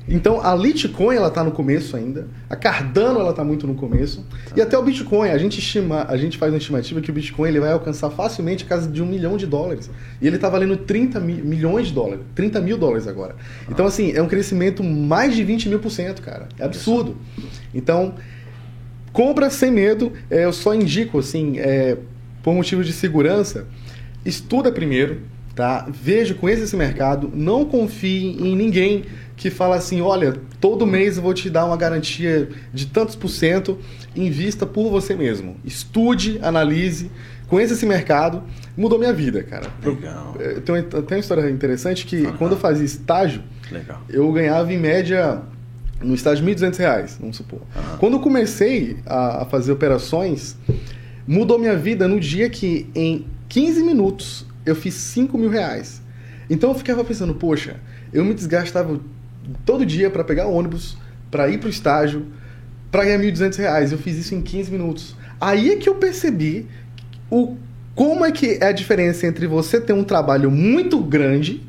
[0.09, 4.25] Então a Litecoin ela está no começo ainda, a Cardano ela está muito no começo
[4.49, 4.55] tá.
[4.57, 7.49] e até o Bitcoin a gente estima, a gente faz uma estimativa que o Bitcoin
[7.49, 10.77] ele vai alcançar facilmente a casa de um milhão de dólares e ele está valendo
[10.77, 13.37] 30 mi milhões de dólares, 30 mil dólares agora.
[13.39, 13.67] Ah.
[13.71, 17.17] Então assim é um crescimento mais de 20 mil por cento, cara, é absurdo.
[17.73, 18.15] Então
[19.13, 21.97] compra sem medo, é, eu só indico assim, é,
[22.43, 23.67] por motivo de segurança,
[24.25, 25.21] estuda primeiro,
[25.55, 25.87] tá?
[25.91, 29.05] Veja, conheça esse mercado, não confie em ninguém
[29.37, 33.29] que fala assim: olha, todo mês eu vou te dar uma garantia de tantos por
[33.29, 33.79] cento,
[34.15, 35.57] invista por você mesmo.
[35.65, 37.11] Estude, analise,
[37.49, 38.43] conheça esse mercado.
[38.77, 39.69] Mudou minha vida, cara.
[39.85, 40.37] Legal.
[40.39, 42.37] Eu, tem, uma história interessante que uhum.
[42.39, 44.01] quando eu fazia estágio, Legal.
[44.09, 45.43] eu ganhava em média
[46.01, 47.61] no estágio R$ 1.200, vamos supor.
[47.61, 47.97] Uhum.
[47.99, 50.57] Quando eu comecei a, a fazer operações,
[51.27, 56.03] mudou minha vida no dia que em 15 minutos eu fiz 5 mil reais.
[56.49, 57.77] Então eu ficava pensando, poxa,
[58.13, 59.01] eu me desgastava
[59.65, 60.97] todo dia para pegar ônibus,
[61.31, 62.27] para ir para o estágio,
[62.91, 63.93] para ganhar 1.200 reais.
[63.93, 65.17] Eu fiz isso em 15 minutos.
[65.41, 66.67] Aí é que eu percebi
[67.31, 67.57] o,
[67.95, 71.63] como é que é a diferença entre você ter um trabalho muito grande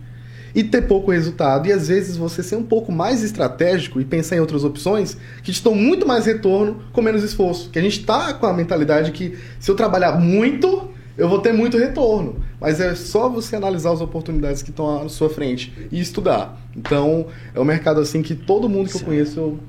[0.54, 1.68] e ter pouco resultado.
[1.68, 5.52] E às vezes você ser um pouco mais estratégico e pensar em outras opções que
[5.52, 7.70] te dão muito mais retorno com menos esforço.
[7.70, 11.54] Que a gente está com a mentalidade que se eu trabalhar muito, eu vou ter
[11.54, 12.38] muito retorno.
[12.60, 16.60] Mas é só você analisar as oportunidades que estão à sua frente e estudar.
[16.76, 19.60] Então, é um mercado assim que todo mundo que eu conheço eu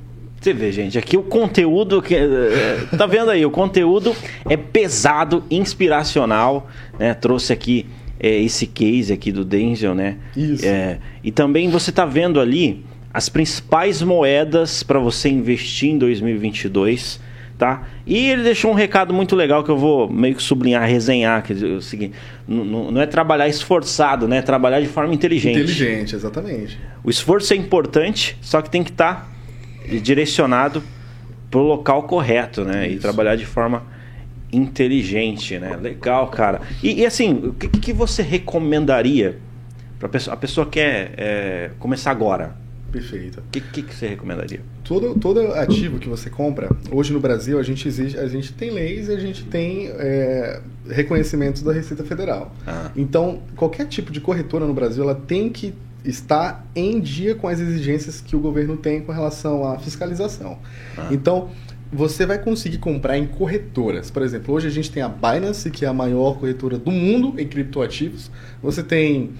[0.40, 4.14] você vê, gente, aqui o conteúdo que é, tá vendo aí, o conteúdo
[4.46, 7.14] é pesado, inspiracional, né?
[7.14, 7.86] Trouxe aqui
[8.20, 10.18] é, esse case aqui do Denzel, né?
[10.36, 10.66] Isso.
[10.66, 17.18] É, e também você tá vendo ali as principais moedas para você investir em 2022
[17.64, 17.82] tá?
[18.06, 21.54] E ele deixou um recado muito legal que eu vou meio que sublinhar, resenhar, que
[21.54, 22.14] é o seguinte,
[22.46, 24.36] não, não é trabalhar esforçado, né?
[24.36, 25.60] É trabalhar de forma inteligente.
[25.60, 26.78] Inteligente, exatamente.
[27.02, 30.82] O esforço é importante, só que tem que estar tá direcionado
[31.50, 32.86] para o local correto, né?
[32.86, 32.96] Isso.
[32.96, 33.82] E trabalhar de forma
[34.52, 35.74] inteligente, né?
[35.80, 36.60] Legal, cara.
[36.82, 39.38] E, e assim, o que, que você recomendaria
[39.98, 40.34] para pessoa?
[40.34, 42.62] A pessoa quer é, começar agora
[42.94, 43.40] Perfeito.
[43.40, 44.60] O que, que, que, você recomendaria?
[44.84, 48.70] Todo, todo ativo que você compra, hoje no Brasil, a gente exige, a gente tem
[48.70, 52.54] leis e a gente tem é, reconhecimentos da Receita Federal.
[52.64, 52.92] Ah.
[52.94, 57.58] Então, qualquer tipo de corretora no Brasil, ela tem que estar em dia com as
[57.58, 60.60] exigências que o governo tem com relação à fiscalização.
[60.96, 61.08] Ah.
[61.10, 61.50] Então,
[61.92, 64.08] você vai conseguir comprar em corretoras.
[64.08, 67.40] Por exemplo, hoje a gente tem a Binance, que é a maior corretora do mundo
[67.40, 68.30] em criptoativos.
[68.62, 69.32] Você tem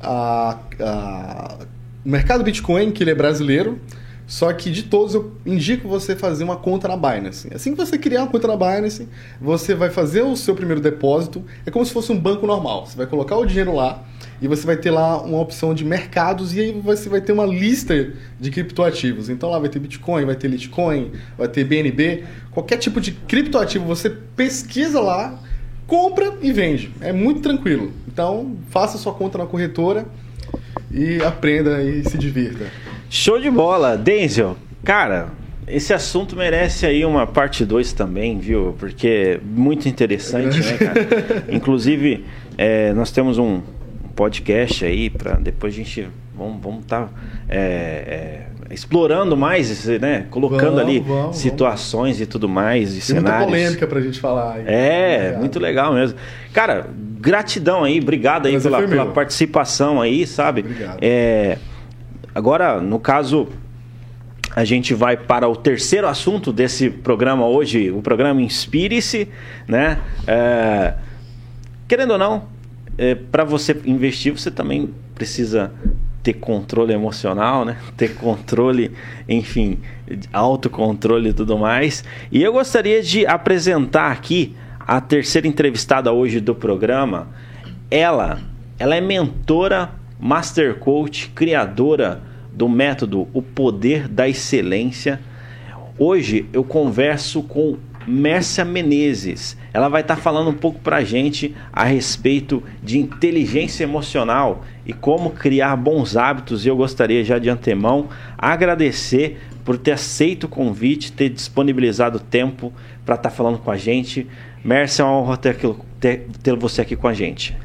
[0.00, 1.58] a, a
[2.04, 3.80] o mercado Bitcoin, que ele é brasileiro,
[4.26, 7.48] só que de todos eu indico você fazer uma conta na Binance.
[7.54, 9.08] Assim que você criar uma conta na Binance,
[9.40, 11.44] você vai fazer o seu primeiro depósito.
[11.66, 12.86] É como se fosse um banco normal.
[12.86, 14.02] Você vai colocar o dinheiro lá
[14.40, 17.44] e você vai ter lá uma opção de mercados e aí você vai ter uma
[17.44, 19.28] lista de criptoativos.
[19.28, 23.84] Então lá vai ter Bitcoin, vai ter Litecoin, vai ter BNB, qualquer tipo de criptoativo
[23.84, 25.38] você pesquisa lá,
[25.86, 26.90] compra e vende.
[27.00, 27.92] É muito tranquilo.
[28.08, 30.06] Então faça sua conta na corretora
[30.92, 32.66] e aprenda e se divirta.
[33.08, 34.56] Show de bola, Denzel.
[34.84, 35.28] Cara,
[35.66, 38.74] esse assunto merece aí uma parte 2 também, viu?
[38.78, 41.44] Porque é muito interessante, né, cara?
[41.54, 42.24] Inclusive,
[42.58, 43.60] é, nós temos um
[44.14, 47.10] podcast aí para depois a gente vamos vamos estar tá,
[47.48, 50.26] é, é, explorando mais, né?
[50.30, 52.20] Colocando vamos, ali vamos, situações vamos.
[52.20, 53.30] e tudo mais, e Tem cenários.
[53.30, 54.54] Muita polêmica pra gente falar.
[54.54, 54.64] Aí.
[54.66, 56.18] É, muito legal mesmo.
[56.52, 56.88] Cara,
[57.20, 60.62] gratidão aí, obrigado aí pela, pela, participação aí, sabe?
[60.62, 60.98] Obrigado.
[61.00, 61.58] É,
[62.34, 63.48] agora, no caso,
[64.56, 69.28] a gente vai para o terceiro assunto desse programa hoje, o programa Inspire-se,
[69.68, 69.98] né?
[70.26, 70.94] É,
[71.86, 72.44] querendo ou não,
[72.98, 75.72] é, para você investir, você também precisa
[76.22, 77.76] ter controle emocional, né?
[77.96, 78.92] Ter controle,
[79.28, 79.78] enfim,
[80.32, 82.04] autocontrole e tudo mais.
[82.30, 87.28] E eu gostaria de apresentar aqui a terceira entrevistada hoje do programa.
[87.90, 88.40] Ela,
[88.78, 95.20] ela é mentora, master coach, criadora do método O Poder da Excelência.
[95.98, 99.56] Hoje eu converso com Mércia Menezes.
[99.72, 104.64] Ela vai estar tá falando um pouco para a gente a respeito de inteligência emocional
[104.84, 106.64] e como criar bons hábitos.
[106.64, 112.72] E eu gostaria já de antemão agradecer por ter aceito o convite, ter disponibilizado tempo
[113.04, 114.26] para estar tá falando com a gente.
[114.64, 115.56] Mércia, é uma honra ter,
[116.00, 117.56] ter, ter você aqui com a gente.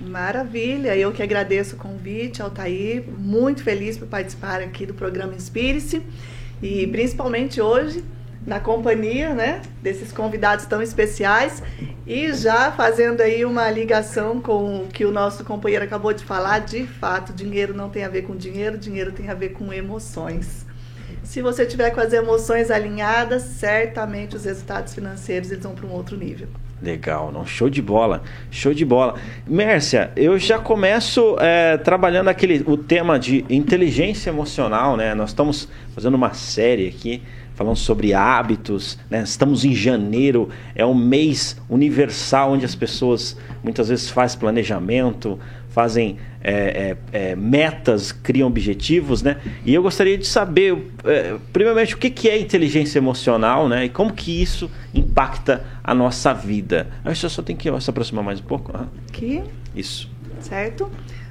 [0.00, 6.02] Maravilha, eu que agradeço o convite, Altair, muito feliz por participar aqui do programa Inspire-se
[6.62, 8.04] e principalmente hoje
[8.46, 11.62] na companhia, né, desses convidados tão especiais
[12.06, 16.58] e já fazendo aí uma ligação com o que o nosso companheiro acabou de falar,
[16.58, 20.66] de fato, dinheiro não tem a ver com dinheiro, dinheiro tem a ver com emoções.
[21.22, 25.92] Se você tiver com as emoções alinhadas, certamente os resultados financeiros eles vão para um
[25.92, 26.48] outro nível.
[26.82, 29.14] Legal, não, show de bola, show de bola.
[29.46, 35.14] Mércia, eu já começo é, trabalhando aquele o tema de inteligência emocional, né?
[35.14, 37.22] Nós estamos fazendo uma série aqui
[37.54, 38.98] falando sobre hábitos.
[39.08, 39.22] Né?
[39.22, 45.38] Estamos em janeiro, é um mês universal onde as pessoas muitas vezes fazem planejamento,
[45.74, 49.38] fazem é, é, é, metas, criam objetivos, né?
[49.64, 53.86] E eu gostaria de saber, é, primeiramente, o que, que é inteligência emocional, né?
[53.86, 56.88] E como que isso impacta a nossa vida.
[57.04, 58.72] Acho que só tem que se aproximar mais um pouco.
[59.08, 59.42] Aqui.
[59.74, 60.08] Isso.
[60.38, 60.90] Certo?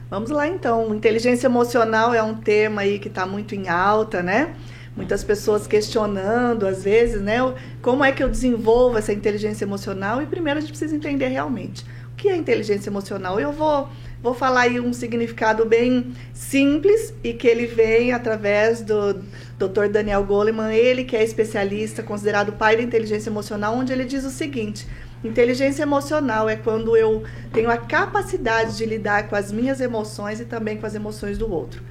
[0.09, 0.93] Vamos lá então.
[0.93, 4.55] Inteligência emocional é um tema aí que está muito em alta, né?
[4.95, 7.37] Muitas pessoas questionando, às vezes, né?
[7.81, 10.21] Como é que eu desenvolvo essa inteligência emocional?
[10.21, 13.39] E primeiro a gente precisa entender realmente o que é inteligência emocional.
[13.39, 13.89] Eu vou,
[14.21, 19.13] vou falar aí um significado bem simples e que ele vem através do
[19.57, 19.87] Dr.
[19.91, 24.29] Daniel Goleman, ele que é especialista, considerado pai da inteligência emocional, onde ele diz o
[24.29, 24.87] seguinte:
[25.23, 30.45] Inteligência emocional é quando eu tenho a capacidade de lidar com as minhas emoções e
[30.45, 31.81] também com as emoções do outro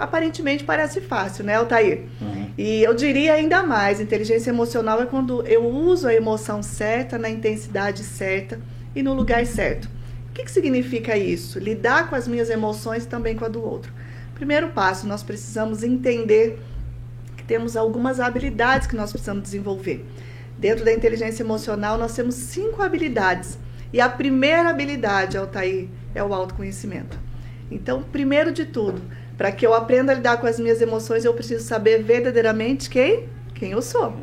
[0.00, 2.06] aparentemente parece fácil, né, Altair?
[2.20, 2.50] Uhum.
[2.56, 7.28] E eu diria ainda mais, inteligência emocional é quando eu uso a emoção certa, na
[7.28, 8.58] intensidade certa
[8.96, 9.88] e no lugar certo.
[10.30, 11.58] O que, que significa isso?
[11.58, 13.92] Lidar com as minhas emoções e também com a do outro.
[14.34, 16.58] Primeiro passo, nós precisamos entender
[17.36, 20.06] que temos algumas habilidades que nós precisamos desenvolver.
[20.58, 23.58] Dentro da inteligência emocional, nós temos cinco habilidades.
[23.92, 27.18] E a primeira habilidade, Altair, é o autoconhecimento.
[27.70, 29.02] Então, primeiro de tudo,
[29.40, 33.26] para que eu aprenda a lidar com as minhas emoções, eu preciso saber verdadeiramente quem,
[33.54, 34.14] quem eu sou.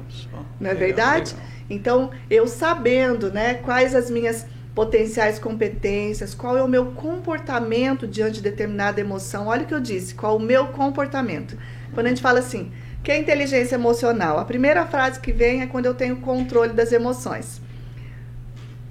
[0.60, 1.36] Não é verdade?
[1.68, 8.34] Então, eu sabendo, né, quais as minhas potenciais competências, qual é o meu comportamento diante
[8.34, 9.48] de determinada emoção.
[9.48, 11.58] Olha o que eu disse, qual o meu comportamento.
[11.96, 12.72] Quando a gente fala assim,
[13.04, 14.38] que é inteligência emocional?
[14.38, 17.60] A primeira frase que vem é quando eu tenho controle das emoções.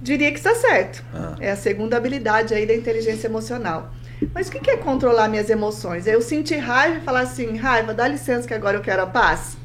[0.01, 1.05] Diria que está certo.
[1.13, 1.37] Ah.
[1.39, 3.93] É a segunda habilidade aí da inteligência emocional.
[4.33, 6.07] Mas o que é controlar minhas emoções?
[6.07, 9.07] É eu sentir raiva e falar assim, raiva, dá licença que agora eu quero a
[9.07, 9.57] paz?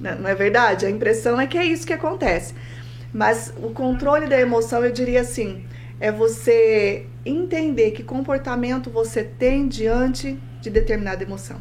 [0.00, 0.86] Não é verdade?
[0.86, 2.54] A impressão é que é isso que acontece.
[3.12, 5.64] Mas o controle da emoção, eu diria assim,
[6.00, 11.60] é você entender que comportamento você tem diante de determinada emoção.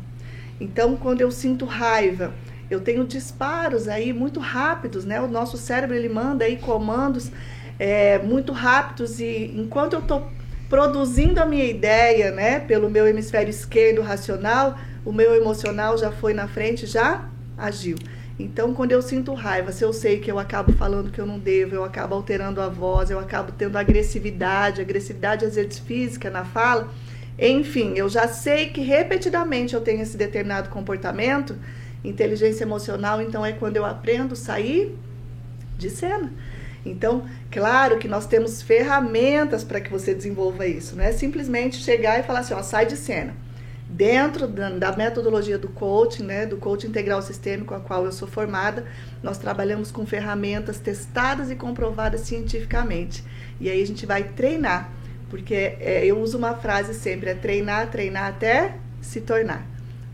[0.59, 2.33] Então, quando eu sinto raiva,
[2.69, 5.19] eu tenho disparos aí muito rápidos, né?
[5.19, 7.31] O nosso cérebro ele manda aí comandos
[7.77, 10.29] é, muito rápidos e enquanto eu estou
[10.71, 16.33] produzindo a minha ideia, né, pelo meu hemisfério esquerdo racional, o meu emocional já foi
[16.33, 17.25] na frente, já
[17.57, 17.97] agiu.
[18.39, 21.37] Então, quando eu sinto raiva, se eu sei que eu acabo falando que eu não
[21.37, 26.45] devo, eu acabo alterando a voz, eu acabo tendo agressividade, agressividade às vezes física na
[26.45, 26.89] fala,
[27.37, 31.53] enfim, eu já sei que repetidamente eu tenho esse determinado comportamento.
[32.01, 34.95] Inteligência emocional, então, é quando eu aprendo a sair
[35.77, 36.31] de cena.
[36.85, 42.19] Então, claro que nós temos ferramentas para que você desenvolva isso, não é simplesmente chegar
[42.19, 43.35] e falar assim, ó, sai de cena.
[43.87, 48.85] Dentro da, metodologia do coaching, né, do coaching integral sistêmico, a qual eu sou formada,
[49.21, 53.23] nós trabalhamos com ferramentas testadas e comprovadas cientificamente.
[53.59, 54.89] E aí a gente vai treinar,
[55.29, 59.70] porque é, eu uso uma frase sempre, é treinar, treinar até se tornar.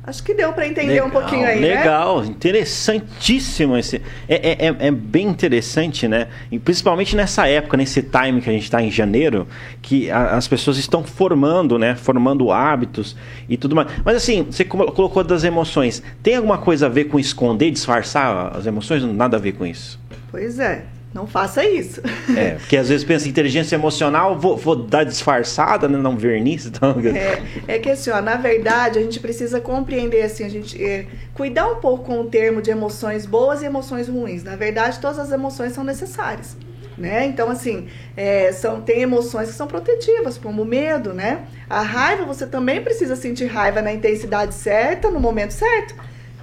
[0.08, 1.76] Acho que deu para entender legal, um pouquinho aí, legal.
[1.76, 1.82] né?
[1.82, 4.02] Legal, interessantíssimo esse.
[4.26, 6.30] É, é, é, é, bem interessante, né?
[6.50, 9.46] E principalmente nessa época, nesse time que a gente está em janeiro,
[9.82, 11.94] que a, as pessoas estão formando, né?
[11.94, 13.18] Formando hábitos
[13.50, 13.90] e tudo mais.
[14.06, 16.02] Mas assim, você colocou das emoções.
[16.24, 19.04] Tem alguma coisa a ver com esconder, disfarçar as emoções?
[19.04, 20.00] Nada a ver com isso.
[20.32, 20.86] Pois é.
[21.14, 22.02] Não faça isso.
[22.36, 25.98] É, porque às vezes pensa inteligência emocional, vou, vou dar disfarçada, né?
[25.98, 26.66] não verniz.
[26.66, 26.96] Então...
[27.00, 31.08] É, é que assim, ó, na verdade, a gente precisa compreender, assim, a gente é,
[31.34, 34.44] cuidar um pouco com o termo de emoções boas e emoções ruins.
[34.44, 36.58] Na verdade, todas as emoções são necessárias.
[36.98, 37.28] Né?
[37.28, 41.46] Então, assim, é, são, tem emoções que são protetivas, como o medo, né?
[41.70, 45.94] A raiva, você também precisa sentir raiva na intensidade certa, no momento certo,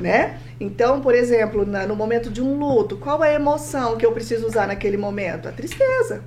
[0.01, 0.39] né?
[0.59, 4.13] Então, por exemplo, na, no momento de um luto, qual é a emoção que eu
[4.13, 5.49] preciso usar naquele momento?
[5.49, 6.23] A tristeza.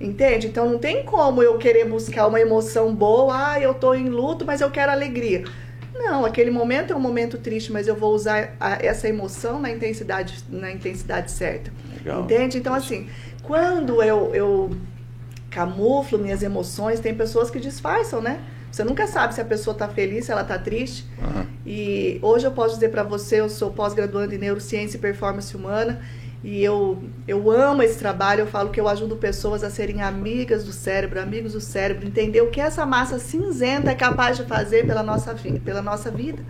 [0.00, 0.46] Entende?
[0.46, 4.44] Então não tem como eu querer buscar uma emoção boa, ah, eu tô em luto,
[4.44, 5.42] mas eu quero alegria.
[5.92, 9.70] Não, aquele momento é um momento triste, mas eu vou usar a, essa emoção na
[9.70, 11.72] intensidade, na intensidade certa.
[11.96, 12.22] Legal.
[12.22, 12.58] Entende?
[12.58, 13.08] Então, assim,
[13.42, 14.70] quando eu, eu
[15.50, 18.40] camuflo minhas emoções, tem pessoas que disfarçam, né?
[18.70, 21.06] Você nunca sabe se a pessoa está feliz, se ela está triste.
[21.20, 21.46] Uhum.
[21.66, 26.00] E hoje eu posso dizer para você, eu sou pós-graduando em neurociência e performance humana
[26.42, 28.42] e eu, eu amo esse trabalho.
[28.42, 32.40] Eu falo que eu ajudo pessoas a serem amigas do cérebro, amigos do cérebro, entender
[32.40, 36.42] o que essa massa cinzenta é capaz de fazer pela nossa, pela nossa vida,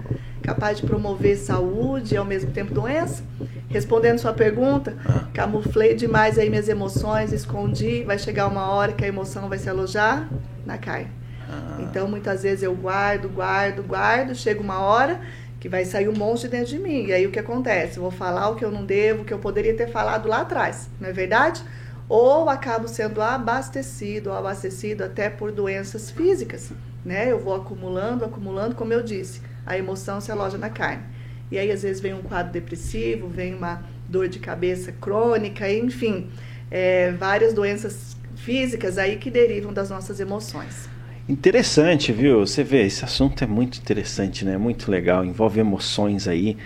[0.42, 3.22] capaz de promover saúde e ao mesmo tempo doença.
[3.68, 4.96] Respondendo sua pergunta,
[5.35, 8.02] camuflei demais aí minhas emoções, escondi.
[8.02, 10.28] Vai chegar uma hora que a emoção vai se alojar
[10.64, 11.17] na carne.
[11.48, 11.78] Ah.
[11.80, 15.20] Então, muitas vezes eu guardo, guardo, guardo, chega uma hora
[15.61, 17.06] que vai sair um monstro dentro de mim.
[17.06, 17.96] E aí o que acontece?
[17.96, 20.42] Eu vou falar o que eu não devo, o que eu poderia ter falado lá
[20.42, 21.62] atrás, não é verdade?
[22.08, 26.70] Ou acabo sendo abastecido abastecido até por doenças físicas,
[27.04, 27.30] né?
[27.30, 31.02] Eu vou acumulando, acumulando, como eu disse, a emoção se aloja na carne.
[31.50, 36.30] E aí às vezes vem um quadro depressivo, vem uma dor de cabeça crônica, enfim,
[36.70, 40.88] é, várias doenças físicas aí que derivam das nossas emoções.
[41.29, 42.41] Interessante, viu?
[42.41, 44.57] Você vê, esse assunto é muito interessante, né?
[44.57, 46.57] Muito legal, envolve emoções aí,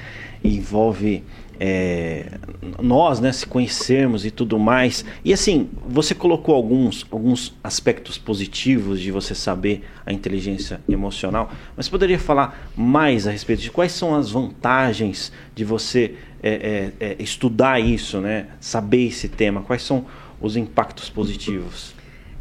[0.45, 1.25] envolve
[1.59, 2.27] é,
[2.81, 5.05] nós, né, se conhecermos e tudo mais.
[5.25, 11.89] E assim, você colocou alguns, alguns aspectos positivos de você saber a inteligência emocional, mas
[11.89, 17.17] poderia falar mais a respeito de quais são as vantagens de você é, é, é
[17.19, 18.47] estudar isso, né?
[18.61, 20.07] Saber esse tema, quais são
[20.41, 21.95] os impactos positivos?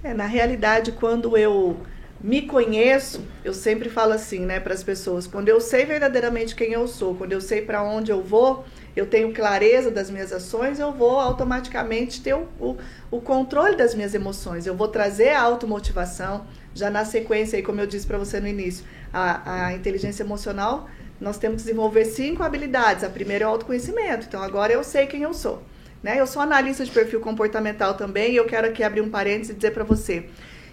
[0.03, 1.77] É, na realidade, quando eu
[2.23, 6.71] me conheço, eu sempre falo assim, né, para as pessoas, quando eu sei verdadeiramente quem
[6.71, 8.63] eu sou, quando eu sei para onde eu vou,
[8.95, 12.77] eu tenho clareza das minhas ações, eu vou automaticamente ter o, o,
[13.09, 17.81] o controle das minhas emoções, eu vou trazer a automotivação, já na sequência aí, como
[17.81, 20.87] eu disse para você no início, a, a inteligência emocional,
[21.19, 25.07] nós temos que desenvolver cinco habilidades, a primeira é o autoconhecimento, então agora eu sei
[25.07, 25.63] quem eu sou,
[26.03, 29.49] né, eu sou analista de perfil comportamental também, e eu quero aqui abrir um parênteses
[29.49, 30.29] e dizer para você,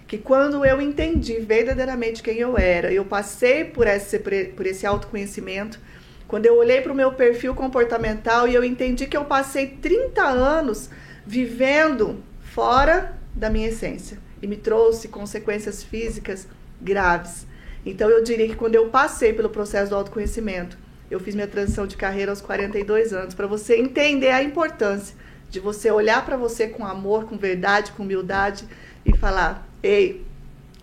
[0.09, 5.79] que quando eu entendi verdadeiramente quem eu era, eu passei por esse, por esse autoconhecimento,
[6.27, 10.23] quando eu olhei para o meu perfil comportamental e eu entendi que eu passei 30
[10.23, 10.89] anos
[11.27, 16.47] vivendo fora da minha essência e me trouxe consequências físicas
[16.81, 17.45] graves.
[17.85, 20.75] Então eu diria que quando eu passei pelo processo do autoconhecimento,
[21.11, 25.15] eu fiz minha transição de carreira aos 42 anos, para você entender a importância
[25.51, 28.65] de você olhar para você com amor, com verdade, com humildade
[29.05, 30.25] e falar: Ei,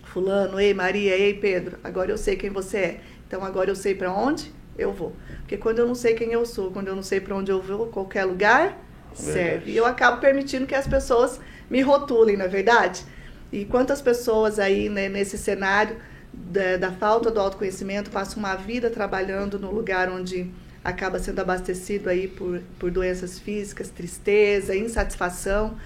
[0.03, 3.01] Fulano, ei, Maria, ei, Pedro, agora eu sei quem você é.
[3.27, 5.13] Então agora eu sei para onde eu vou.
[5.39, 7.61] Porque quando eu não sei quem eu sou, quando eu não sei para onde eu
[7.61, 8.77] vou, qualquer lugar
[9.13, 9.71] serve.
[9.71, 13.03] E eu acabo permitindo que as pessoas me rotulem, na é verdade?
[13.51, 15.97] E quantas pessoas aí né, nesse cenário
[16.33, 20.51] da, da, falta do autoconhecimento passam uma vida trabalhando no lugar onde
[20.83, 25.77] acaba sendo abastecido aí por, por doenças físicas, tristeza, insatisfação,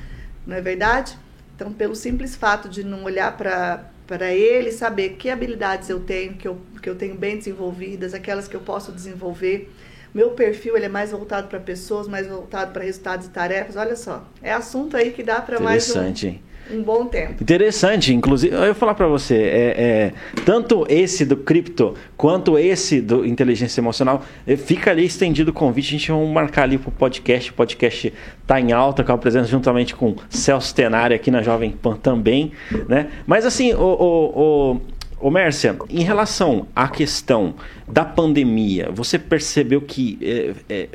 [0.45, 1.17] não é verdade?
[1.61, 6.47] Então, pelo simples fato de não olhar para ele, saber que habilidades eu tenho, que
[6.47, 9.71] eu, que eu tenho bem desenvolvidas, aquelas que eu posso desenvolver.
[10.11, 13.75] Meu perfil ele é mais voltado para pessoas, mais voltado para resultados e tarefas.
[13.75, 16.41] Olha só, é assunto aí que dá para mais um?
[16.69, 17.41] Um bom tempo.
[17.41, 20.13] Interessante, inclusive, eu vou falar para você, é, é,
[20.45, 25.87] tanto esse do cripto quanto esse do inteligência emocional, é, fica ali estendido o convite,
[25.87, 28.13] a gente vai marcar ali pro podcast, o podcast
[28.45, 32.51] tá em alta, com a presença juntamente com Celso Tenari aqui na Jovem Pan também,
[32.87, 33.07] né?
[33.25, 34.81] Mas assim, o, o, o
[35.21, 37.53] Ô Mércia, em relação à questão
[37.87, 40.89] da pandemia, você percebeu que é, é,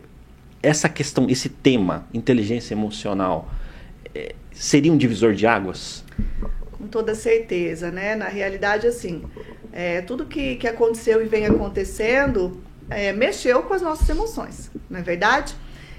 [0.61, 3.49] essa questão, esse tema, inteligência emocional,
[4.13, 6.03] é, seria um divisor de águas?
[6.73, 8.17] Com toda certeza, né?
[8.17, 9.23] Na realidade, assim,
[9.73, 14.99] é, tudo que, que aconteceu e vem acontecendo é, mexeu com as nossas emoções, não
[14.99, 15.55] é verdade?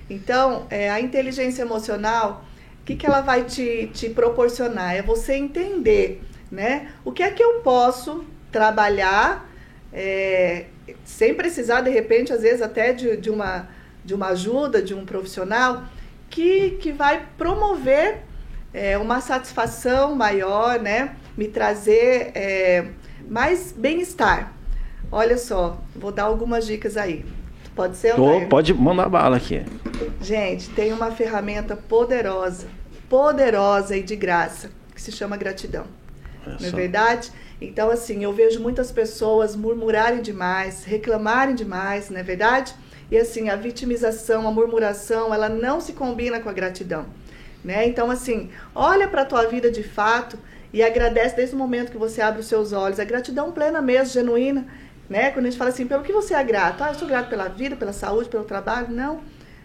[0.10, 2.46] Então, é, a inteligência emocional,
[2.82, 4.96] o que, que ela vai te, te proporcionar?
[4.96, 6.92] É você entender, né?
[7.04, 9.50] O que é que eu posso trabalhar
[9.92, 10.66] é,
[11.04, 13.68] sem precisar, de repente, às vezes até de, de, uma,
[14.04, 15.84] de uma ajuda, de um profissional,
[16.30, 18.27] que, que vai promover
[18.74, 21.16] é, uma satisfação maior, né?
[21.38, 22.88] Me trazer é,
[23.30, 24.54] mais bem-estar.
[25.12, 27.26] Olha só, vou dar algumas dicas aí.
[27.76, 29.64] Pode ser, oh, Pode mandar bala aqui.
[30.20, 32.68] Gente, tem uma ferramenta poderosa,
[33.08, 35.86] poderosa e de graça, que se chama gratidão.
[36.46, 37.32] Não é verdade?
[37.60, 42.74] Então, assim, eu vejo muitas pessoas murmurarem demais, reclamarem demais, não é verdade?
[43.10, 47.06] E assim, a vitimização, a murmuração, ela não se combina com a gratidão.
[47.64, 47.88] Né?
[47.88, 50.38] Então, assim, olha para a tua vida de fato
[50.72, 53.00] e agradece desde o momento que você abre os seus olhos.
[53.00, 54.66] A gratidão plena mesmo, genuína.
[55.10, 55.32] Né?
[55.32, 56.84] Quando a gente fala assim, pelo que você é grato?
[56.84, 58.90] Ah, eu sou grato pela vida, pela saúde, pelo trabalho.
[58.90, 59.22] Não.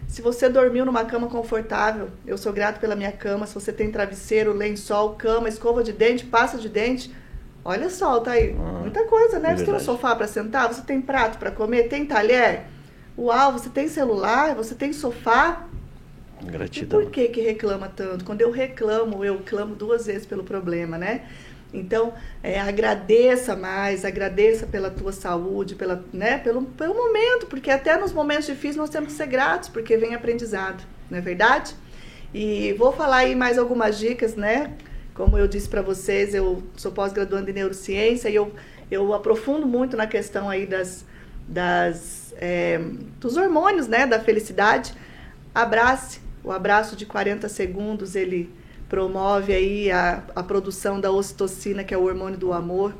[0.07, 3.47] Se você dormiu numa cama confortável, eu sou grato pela minha cama.
[3.47, 7.13] Se você tem travesseiro, lençol, cama, escova de dente, pasta de dente,
[7.63, 8.55] olha só, tá aí.
[8.57, 9.51] Ah, Muita coisa, né?
[9.53, 12.65] É você tem um sofá para sentar, você tem prato para comer, tem talher.
[13.17, 15.67] Uau, você tem celular, você tem sofá.
[16.45, 17.01] Gratidão.
[17.01, 18.25] E por que que reclama tanto?
[18.25, 21.25] Quando eu reclamo, eu clamo duas vezes pelo problema, né?
[21.73, 22.13] Então,
[22.43, 28.13] é, agradeça mais, agradeça pela tua saúde, pela, né, pelo, pelo momento, porque até nos
[28.13, 31.75] momentos difíceis nós temos que ser gratos, porque vem aprendizado, não é verdade?
[32.31, 34.73] E vou falar aí mais algumas dicas, né?
[35.15, 38.53] Como eu disse para vocês, eu sou pós-graduando em neurociência e eu,
[38.89, 41.05] eu aprofundo muito na questão aí das,
[41.47, 42.79] das, é,
[43.19, 44.93] dos hormônios, né, da felicidade.
[45.53, 48.53] Abrace, o abraço de 40 segundos, ele
[48.89, 52.93] promove aí a, a produção da ocitocina, que é o hormônio do amor.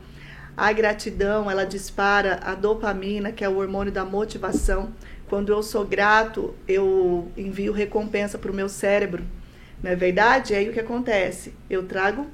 [0.56, 4.92] A gratidão, ela dispara a dopamina, que é o hormônio da motivação.
[5.28, 9.24] Quando eu sou grato, eu envio recompensa para o meu cérebro.
[9.82, 10.54] Não é verdade?
[10.54, 11.54] E aí o que acontece?
[11.70, 12.28] Eu trago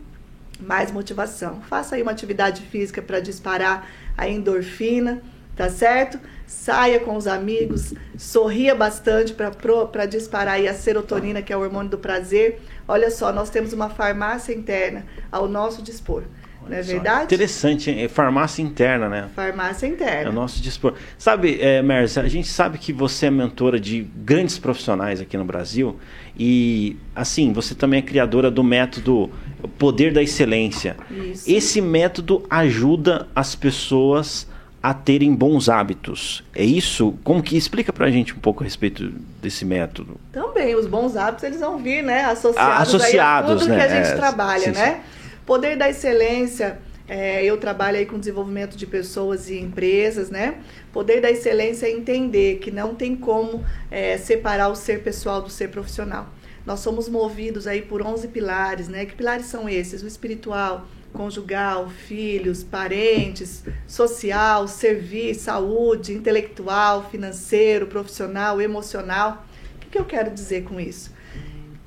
[0.59, 1.61] mais motivação.
[1.61, 5.21] Faça aí uma atividade física para disparar a endorfina,
[5.59, 6.17] tá certo?
[6.47, 11.97] Saia com os amigos, sorria bastante para disparar a serotonina, que é o hormônio do
[11.97, 12.61] prazer.
[12.87, 16.23] Olha só, nós temos uma farmácia interna ao nosso dispor.
[16.65, 17.25] Não é verdade?
[17.25, 19.27] Interessante, é farmácia interna, né?
[19.35, 20.29] Farmácia interna.
[20.29, 20.93] É o nosso dispor.
[21.17, 25.99] Sabe, é, a gente sabe que você é mentora de grandes profissionais aqui no Brasil
[26.37, 29.29] e, assim, você também é criadora do método
[29.77, 30.95] Poder da Excelência.
[31.11, 31.51] Isso.
[31.51, 34.47] Esse método ajuda as pessoas
[34.81, 36.43] a terem bons hábitos.
[36.55, 37.17] É isso?
[37.23, 39.11] Como que explica pra gente um pouco a respeito
[39.41, 40.19] desse método?
[40.31, 43.75] Também, os bons hábitos eles vão vir, né, associados, associados a tudo né?
[43.75, 44.95] que a gente é, trabalha, sim, né?
[44.95, 45.29] Sim.
[45.45, 50.55] Poder da excelência, é, eu trabalho aí com desenvolvimento de pessoas e empresas, né?
[50.93, 55.49] Poder da excelência é entender que não tem como é, separar o ser pessoal do
[55.49, 56.29] ser profissional.
[56.65, 59.05] Nós somos movidos aí por 11 pilares, né?
[59.05, 60.03] Que pilares são esses?
[60.03, 69.45] O espiritual, conjugal, filhos, parentes, social, serviço, saúde, intelectual, financeiro, profissional, emocional.
[69.75, 71.11] O que eu quero dizer com isso?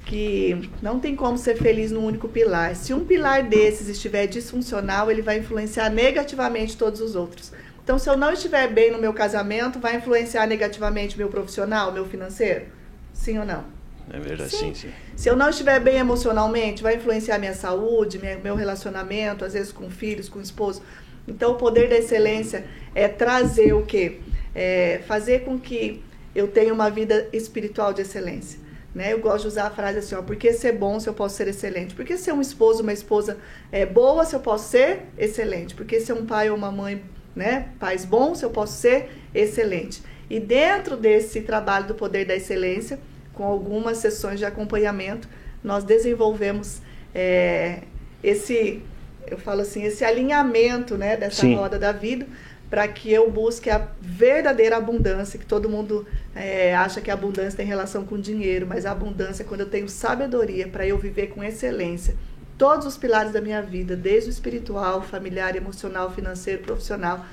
[0.04, 2.74] Que não tem como ser feliz num único pilar.
[2.74, 7.52] Se um pilar desses estiver disfuncional, ele vai influenciar negativamente todos os outros.
[7.82, 12.06] Então, se eu não estiver bem no meu casamento, vai influenciar negativamente meu profissional, meu
[12.06, 12.66] financeiro?
[13.12, 13.81] Sim ou não?
[14.11, 14.74] É verdade, sim.
[14.74, 14.90] sim, sim.
[15.16, 19.72] Se eu não estiver bem emocionalmente, vai influenciar minha saúde, minha, meu relacionamento, às vezes
[19.72, 20.82] com filhos, com esposo.
[21.26, 24.20] Então, o poder da excelência é trazer o quê?
[24.55, 26.03] É fazer com que
[26.34, 28.59] eu tenha uma vida espiritual de excelência.
[28.94, 29.12] Né?
[29.12, 31.36] Eu gosto de usar a frase assim, ó, por que ser bom se eu posso
[31.36, 31.94] ser excelente?
[31.94, 33.38] Por que ser um esposo, uma esposa
[33.70, 35.74] é, boa se eu posso ser excelente?
[35.74, 37.03] Por que ser um pai ou uma mãe,
[37.34, 40.03] né, pais bons se eu posso ser excelente?
[40.28, 42.98] E dentro desse trabalho do poder da excelência,
[43.34, 45.28] com algumas sessões de acompanhamento,
[45.62, 46.80] nós desenvolvemos
[47.14, 47.82] é,
[48.22, 48.82] esse,
[49.26, 51.54] eu falo assim, esse alinhamento né, dessa Sim.
[51.54, 52.26] roda da vida
[52.68, 57.54] para que eu busque a verdadeira abundância, que todo mundo é, acha que a abundância
[57.54, 61.26] tem relação com dinheiro, mas a abundância é quando eu tenho sabedoria para eu viver
[61.26, 62.16] com excelência
[62.62, 67.26] todos os pilares da minha vida, desde o espiritual, familiar, emocional, financeiro, profissional,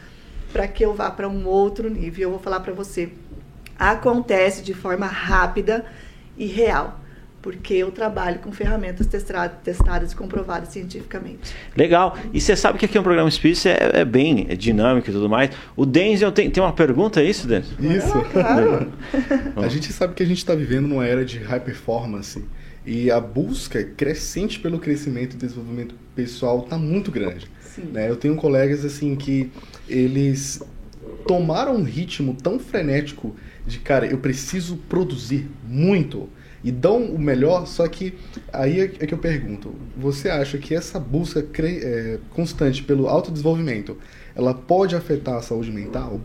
[0.51, 2.23] para que eu vá para um outro nível.
[2.23, 3.09] Eu vou falar para você,
[3.79, 5.85] acontece de forma rápida
[6.37, 6.99] e real
[7.41, 11.55] porque eu trabalho com ferramentas testadas e comprovadas cientificamente.
[11.75, 12.17] Legal.
[12.33, 15.13] E você sabe que aqui é um programa espírita é, é, bem é dinâmico e
[15.13, 15.51] tudo mais.
[15.75, 17.77] O Denzel tem, tem uma pergunta, é isso, Denzel?
[17.79, 18.17] Isso.
[18.17, 18.93] Ah, claro.
[19.55, 22.43] a gente sabe que a gente está vivendo numa era de high performance
[22.85, 27.47] e a busca crescente pelo crescimento e desenvolvimento pessoal está muito grande.
[27.61, 27.83] Sim.
[27.93, 28.09] Né?
[28.09, 29.51] Eu tenho colegas assim que
[29.87, 30.61] eles
[31.25, 33.35] tomaram um ritmo tão frenético
[33.65, 36.29] de, cara, eu preciso produzir muito
[36.63, 38.17] e dão o melhor, só que
[38.51, 43.97] aí é, é que eu pergunto, você acha que essa busca é, constante pelo autodesenvolvimento,
[44.35, 46.19] ela pode afetar a saúde mental?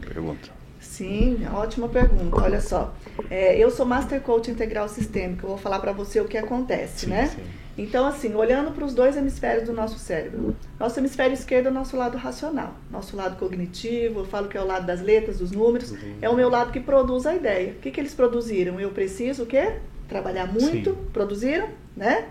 [0.00, 0.48] Pergunta.
[0.80, 2.40] Sim, ótima pergunta.
[2.40, 2.94] Olha só,
[3.30, 7.06] é, eu sou Master Coach Integral Sistêmico, eu vou falar para você o que acontece,
[7.06, 7.26] sim, né?
[7.26, 7.42] Sim.
[7.78, 11.72] Então, assim, olhando para os dois hemisférios do nosso cérebro, nosso hemisfério esquerdo é o
[11.72, 15.50] nosso lado racional, nosso lado cognitivo, eu falo que é o lado das letras, dos
[15.50, 16.16] números, uhum.
[16.20, 17.70] é o meu lado que produz a ideia.
[17.72, 18.78] O que, que eles produziram?
[18.78, 19.76] Eu preciso o quê?
[20.08, 21.06] Trabalhar muito, Sim.
[21.12, 22.28] produziram, né?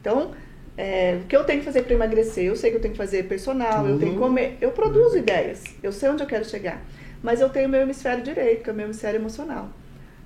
[0.00, 0.32] Então,
[0.76, 2.44] é, o que eu tenho que fazer para emagrecer?
[2.44, 3.90] Eu sei que eu tenho que fazer personal, uhum.
[3.90, 4.56] eu tenho que comer.
[4.60, 6.80] Eu produzo ideias, eu sei onde eu quero chegar.
[7.22, 9.68] Mas eu tenho o meu hemisfério direito, que é o meu hemisfério emocional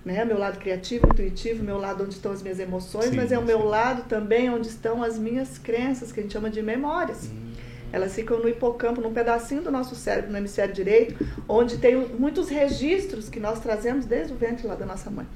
[0.06, 0.24] né?
[0.24, 3.44] Meu lado criativo, intuitivo, meu lado onde estão as minhas emoções, sim, mas é o
[3.44, 7.24] meu lado também onde estão as minhas crenças, que a gente chama de memórias.
[7.24, 7.52] Hum.
[7.92, 12.48] Elas ficam no hipocampo, num pedacinho do nosso cérebro, no hemisfério direito, onde tem muitos
[12.48, 15.26] registros que nós trazemos desde o ventre lá da nossa mãe.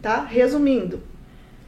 [0.00, 0.24] Tá?
[0.24, 1.02] Resumindo,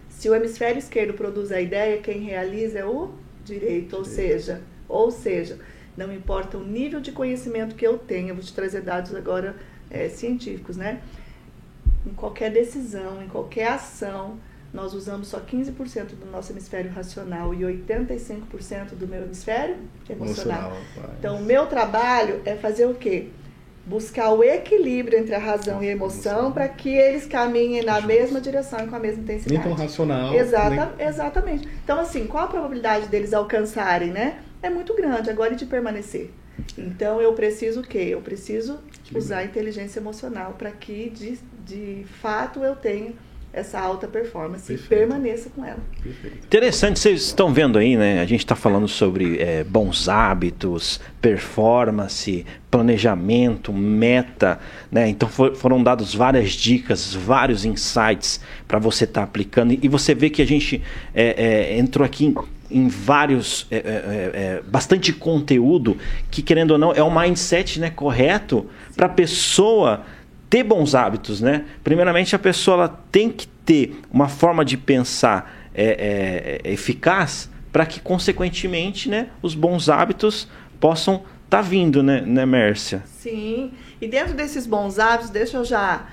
[0.08, 3.10] se o hemisfério esquerdo produz a ideia, quem realiza é o
[3.44, 5.58] direito, ou seja, ou seja,
[5.94, 9.56] não importa o nível de conhecimento que eu tenha, vou te trazer dados agora
[9.90, 11.02] é, científicos, né?
[12.06, 14.38] Em qualquer decisão, em qualquer ação,
[14.72, 19.76] nós usamos só 15% do nosso hemisfério racional e 85% do meu hemisfério
[20.08, 20.70] emocional.
[20.70, 23.28] emocional então, o meu trabalho é fazer o quê?
[23.86, 28.40] Buscar o equilíbrio entre a razão e a emoção para que eles caminhem na mesma
[28.40, 29.54] direção e com a mesma intensidade.
[29.54, 30.34] Nem tão racional.
[30.34, 31.06] Exata, nem...
[31.06, 31.68] Exatamente.
[31.84, 34.40] Então, assim, qual a probabilidade deles alcançarem, né?
[34.60, 35.30] É muito grande.
[35.30, 36.32] Agora, de permanecer.
[36.76, 38.08] Então, eu preciso o quê?
[38.10, 38.80] Eu preciso
[39.14, 43.12] usar a inteligência emocional para que, de, de fato, eu tenha
[43.52, 44.92] essa alta performance Perfeito.
[44.92, 45.80] e permaneça com ela.
[46.02, 46.44] Perfeito.
[46.44, 48.20] Interessante, vocês estão vendo aí, né?
[48.20, 54.60] A gente está falando sobre é, bons hábitos, performance, planejamento, meta,
[54.92, 55.08] né?
[55.08, 60.14] Então for, foram dados várias dicas, vários insights para você estar tá aplicando e você
[60.14, 60.82] vê que a gente
[61.14, 62.34] é, é, entrou aqui
[62.70, 65.96] em vários é, é, é, bastante conteúdo
[66.30, 70.04] que querendo ou não é o mindset né correto para a pessoa
[70.56, 71.66] ter bons hábitos né?
[71.84, 77.84] Primeiramente a pessoa ela tem que ter uma forma de pensar é, é, eficaz para
[77.84, 80.48] que consequentemente né os bons hábitos
[80.80, 83.02] possam estar tá vindo né né Mércia?
[83.04, 83.72] Sim.
[84.00, 86.06] E dentro desses bons hábitos deixa eu já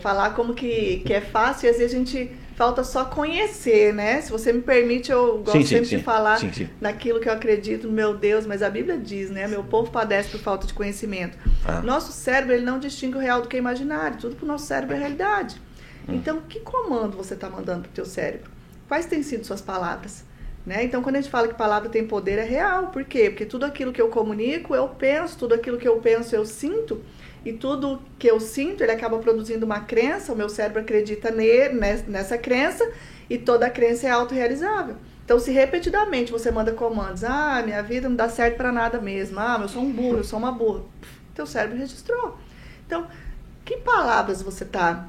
[0.00, 4.20] falar como que, que é fácil e às vezes a gente falta só conhecer, né?
[4.20, 7.32] Se você me permite, eu gosto sim, sempre sim, de falar sim, naquilo que eu
[7.32, 9.46] acredito, meu Deus, mas a Bíblia diz, né?
[9.46, 11.38] Meu povo padece por falta de conhecimento.
[11.64, 11.80] Ah.
[11.82, 14.18] Nosso cérebro, ele não distingue o real do que é imaginário.
[14.18, 15.60] Tudo para o nosso cérebro é realidade.
[16.08, 16.14] Hum.
[16.14, 18.50] Então, que comando você está mandando para o teu cérebro?
[18.88, 20.24] Quais têm sido suas palavras?
[20.64, 20.84] Né?
[20.84, 22.88] Então, quando a gente fala que palavra tem poder, é real.
[22.88, 23.30] Por quê?
[23.30, 27.02] Porque tudo aquilo que eu comunico, eu penso, tudo aquilo que eu penso, eu sinto.
[27.44, 31.74] E tudo que eu sinto, ele acaba produzindo uma crença, o meu cérebro acredita nele,
[32.06, 32.88] nessa crença,
[33.28, 34.96] e toda crença é autorrealizável.
[35.24, 39.38] Então, se repetidamente você manda comandos, ah, minha vida não dá certo para nada mesmo,
[39.40, 40.82] ah, eu sou um burro, eu sou uma burra,
[41.34, 42.36] teu cérebro registrou.
[42.86, 43.06] Então,
[43.64, 45.08] que palavras você está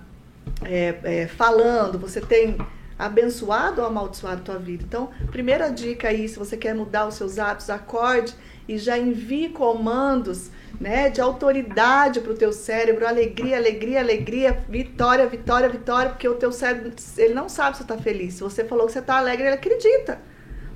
[0.63, 2.57] é, é, falando, você tem
[2.97, 4.83] abençoado ou amaldiçoado a tua vida?
[4.87, 8.33] Então, primeira dica aí, se você quer mudar os seus hábitos, acorde
[8.67, 10.49] e já envie comandos
[10.79, 16.35] né, de autoridade para o teu cérebro, alegria, alegria, alegria, vitória, vitória, vitória, porque o
[16.35, 18.35] teu cérebro, ele não sabe se está feliz.
[18.35, 20.19] Se você falou que você está alegre, ele acredita.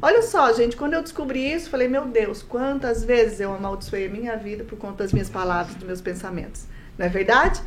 [0.01, 4.09] Olha só, gente, quando eu descobri isso, falei, meu Deus, quantas vezes eu amaldiçoei a
[4.09, 6.65] minha vida por conta das minhas palavras, dos meus pensamentos.
[6.97, 7.61] Não é verdade?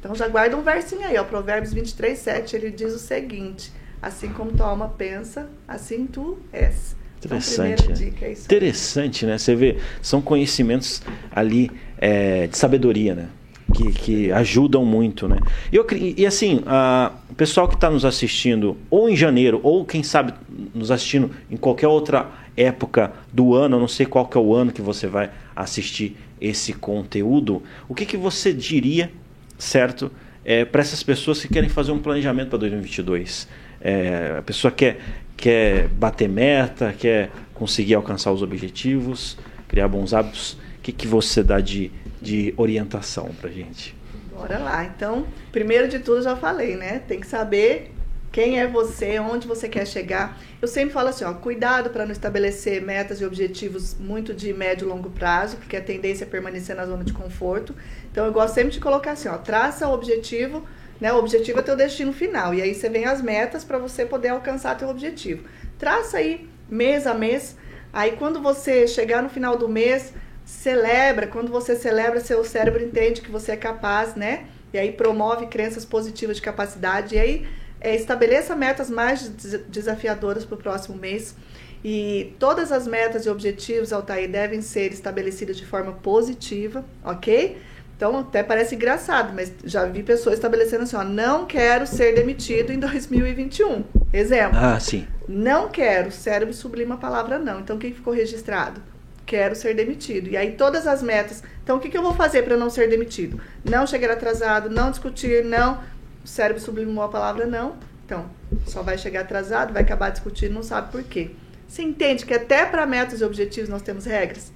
[0.00, 4.30] Então já guarda um versinho aí, ó, Provérbios 23, 7, ele diz o seguinte, assim
[4.32, 6.96] como tua alma pensa, assim tu és.
[7.26, 7.82] Interessante.
[7.82, 9.38] Então, dica, é Interessante, né?
[9.38, 13.28] Você vê, são conhecimentos ali é, de sabedoria, né?
[13.74, 15.38] Que, que ajudam muito, né?
[15.72, 19.84] E, eu, e assim, a, o pessoal que está nos assistindo, ou em janeiro, ou
[19.84, 20.34] quem sabe
[20.74, 24.54] nos assistindo em qualquer outra época do ano, eu não sei qual que é o
[24.54, 29.10] ano que você vai assistir esse conteúdo, o que, que você diria,
[29.58, 30.10] certo,
[30.44, 33.48] é, para essas pessoas que querem fazer um planejamento para 2022?
[33.80, 34.98] É, a pessoa quer,
[35.44, 39.36] quer bater meta, quer conseguir alcançar os objetivos,
[39.68, 40.54] criar bons hábitos.
[40.54, 43.94] O que, que você dá de, de orientação para gente?
[44.32, 44.86] Bora lá.
[44.86, 47.02] Então, primeiro de tudo, já falei, né?
[47.06, 47.92] Tem que saber
[48.32, 50.40] quem é você, onde você quer chegar.
[50.62, 54.86] Eu sempre falo assim, ó, cuidado para não estabelecer metas e objetivos muito de médio
[54.86, 57.74] e longo prazo, porque a tendência é permanecer na zona de conforto.
[58.10, 60.64] Então, eu gosto sempre de colocar assim, ó, traça o objetivo
[61.04, 61.12] né?
[61.12, 62.54] O objetivo é teu destino final.
[62.54, 65.46] E aí você vem as metas para você poder alcançar teu objetivo.
[65.78, 67.58] Traça aí mês a mês.
[67.92, 70.14] Aí quando você chegar no final do mês,
[70.46, 74.46] celebra, quando você celebra, seu cérebro entende que você é capaz, né?
[74.72, 77.16] E aí promove crenças positivas de capacidade.
[77.16, 77.46] E aí
[77.82, 79.28] é, estabeleça metas mais
[79.68, 81.36] desafiadoras para o próximo mês.
[81.84, 87.58] E todas as metas e objetivos, Altair, devem ser estabelecidas de forma positiva, ok?
[87.96, 92.72] Então, até parece engraçado, mas já vi pessoas estabelecendo assim, ó, não quero ser demitido
[92.72, 93.84] em 2021.
[94.12, 94.58] Exemplo.
[94.58, 95.06] Ah, sim.
[95.28, 97.60] Não quero, cérebro sublima a palavra não.
[97.60, 98.82] Então, o que ficou registrado?
[99.24, 100.28] Quero ser demitido.
[100.28, 101.42] E aí, todas as metas.
[101.62, 103.40] Então, o que, que eu vou fazer para não ser demitido?
[103.64, 105.80] Não chegar atrasado, não discutir, não.
[106.24, 107.76] O cérebro sublimou a palavra não.
[108.04, 108.26] Então,
[108.66, 111.30] só vai chegar atrasado, vai acabar discutindo, não sabe por quê.
[111.66, 114.52] Você entende que até para metas e objetivos nós temos regras?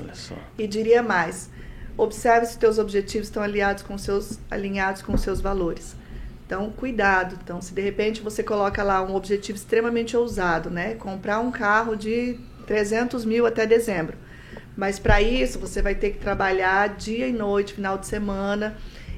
[0.00, 0.34] Olha só.
[0.58, 1.50] E diria mais
[1.96, 5.94] Observe se teus objetivos estão alinhados com seus, alinhados com seus valores.
[6.46, 7.38] Então, cuidado.
[7.42, 10.94] Então, se de repente você coloca lá um objetivo extremamente ousado, né?
[10.94, 14.16] Comprar um carro de 300 mil até dezembro.
[14.76, 18.76] Mas para isso, você vai ter que trabalhar dia e noite, final de semana.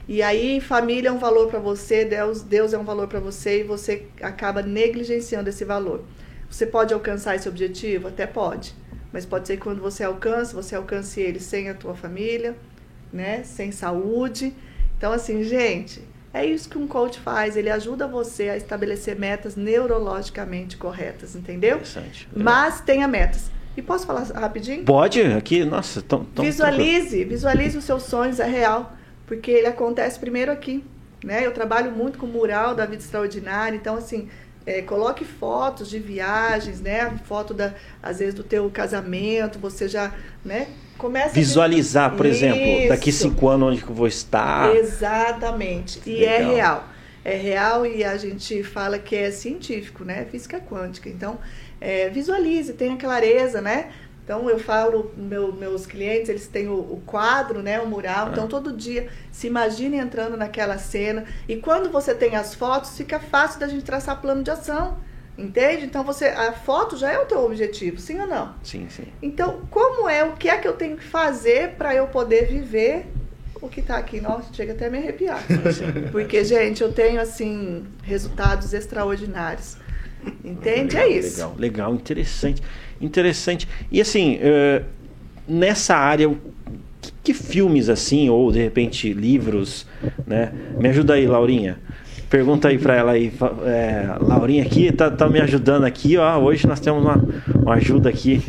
[0.08, 3.60] E aí, família é um valor para você, Deus, Deus é um valor para você
[3.60, 6.04] e você acaba negligenciando esse valor.
[6.50, 8.08] Você pode alcançar esse objetivo?
[8.08, 8.74] Até pode.
[9.12, 12.56] Mas pode ser que quando você alcança, você alcance ele sem a tua família,
[13.12, 13.42] né?
[13.44, 14.54] Sem saúde.
[14.96, 16.02] Então, assim, gente,
[16.32, 17.56] é isso que um coach faz.
[17.56, 21.76] Ele ajuda você a estabelecer metas neurologicamente corretas, entendeu?
[21.76, 22.28] Interessante.
[22.34, 23.50] Mas tenha metas.
[23.76, 24.84] E posso falar rapidinho?
[24.84, 27.30] Pode, aqui, nossa, tão, tão Visualize, tranquilo.
[27.30, 28.94] visualize os seus sonhos, é real.
[29.26, 30.84] Porque ele acontece primeiro aqui.
[31.24, 31.46] Né?
[31.46, 34.28] Eu trabalho muito com mural da vida extraordinária, então assim,
[34.66, 37.12] é, coloque fotos de viagens, né?
[37.24, 40.12] Foto da, às vezes do teu casamento, você já,
[40.44, 40.68] né?
[40.96, 42.16] Começa visualizar, a...
[42.16, 42.44] por Isso.
[42.44, 44.74] exemplo, daqui cinco anos onde que eu vou estar.
[44.76, 46.00] Exatamente.
[46.06, 46.50] E é Legal.
[46.50, 46.88] é real.
[47.24, 50.26] É real e a gente fala que é científico, né?
[50.30, 51.08] Física quântica.
[51.08, 51.38] Então,
[51.80, 53.90] é, visualize, tenha clareza, né?
[54.24, 58.46] Então eu falo, meu, meus clientes, eles têm o, o quadro, né, o mural, então
[58.46, 61.24] todo dia se imagine entrando naquela cena.
[61.48, 64.96] E quando você tem as fotos, fica fácil da gente traçar plano de ação.
[65.36, 65.86] Entende?
[65.86, 68.54] Então você a foto já é o teu objetivo, sim ou não?
[68.62, 69.06] Sim, sim.
[69.22, 73.06] Então, como é, o que é que eu tenho que fazer para eu poder viver
[73.62, 74.20] o que está aqui?
[74.20, 75.40] Nossa, chega até a me arrepiar.
[76.10, 79.76] Porque, gente, eu tenho assim resultados extraordinários.
[80.44, 80.96] Entende?
[80.96, 81.36] Legal, é isso.
[81.36, 82.62] Legal, legal, interessante.
[83.00, 83.68] Interessante.
[83.90, 84.84] E assim, uh,
[85.46, 86.28] nessa área,
[87.00, 89.86] que, que, filmes assim, ou de repente livros,
[90.26, 90.52] né?
[90.78, 91.78] Me ajuda aí, Laurinha.
[92.28, 93.32] Pergunta aí para ela aí,
[93.64, 96.38] é, Laurinha aqui tá, tá me ajudando aqui, ó.
[96.38, 97.22] Hoje nós temos uma,
[97.54, 98.42] uma ajuda aqui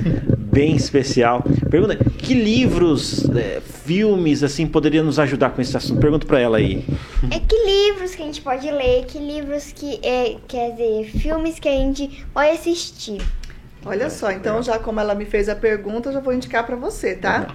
[0.54, 1.44] bem especial.
[1.70, 6.00] Pergunta, que livros, é, filmes assim poderiam nos ajudar com esse assunto?
[6.00, 6.86] Pergunta para ela aí.
[7.32, 11.58] É que livros que a gente pode ler, que livros que é, quer dizer, filmes
[11.58, 13.22] que a gente pode assistir.
[13.86, 16.76] Olha só, então já como ela me fez a pergunta, eu já vou indicar para
[16.76, 17.48] você, tá?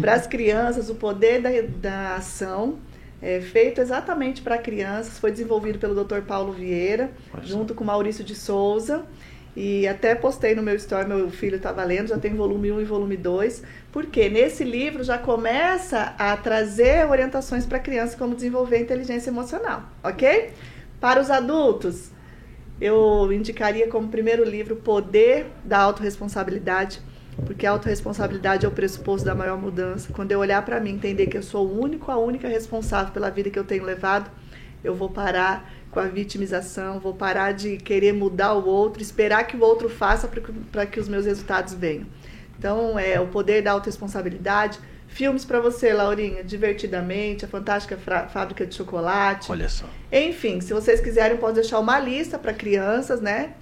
[0.00, 2.78] Para as crianças, o poder da, da ação
[3.22, 6.22] é, feito exatamente para crianças, foi desenvolvido pelo Dr.
[6.22, 7.10] Paulo Vieira,
[7.42, 9.04] junto com Maurício de Souza.
[9.60, 12.84] E até postei no meu story, meu filho estava lendo, já tem volume 1 e
[12.84, 18.80] volume 2, porque nesse livro já começa a trazer orientações para crianças como desenvolver a
[18.82, 20.50] inteligência emocional, ok?
[21.00, 22.12] Para os adultos,
[22.80, 27.00] eu indicaria como primeiro livro Poder da Autoresponsabilidade,
[27.44, 30.12] porque a autorresponsabilidade é o pressuposto da maior mudança.
[30.12, 33.28] Quando eu olhar para mim, entender que eu sou o único, a única responsável pela
[33.28, 34.30] vida que eu tenho levado,
[34.84, 39.56] eu vou parar com a vitimização, vou parar de querer mudar o outro, esperar que
[39.56, 40.28] o outro faça
[40.70, 42.06] para que os meus resultados venham.
[42.58, 44.78] Então, é o poder da autorresponsabilidade.
[45.06, 49.50] Filmes para você, Laurinha, divertidamente, a Fantástica Fábrica de Chocolate.
[49.50, 49.86] Olha só.
[50.12, 53.54] Enfim, se vocês quiserem, pode deixar uma lista para crianças, né?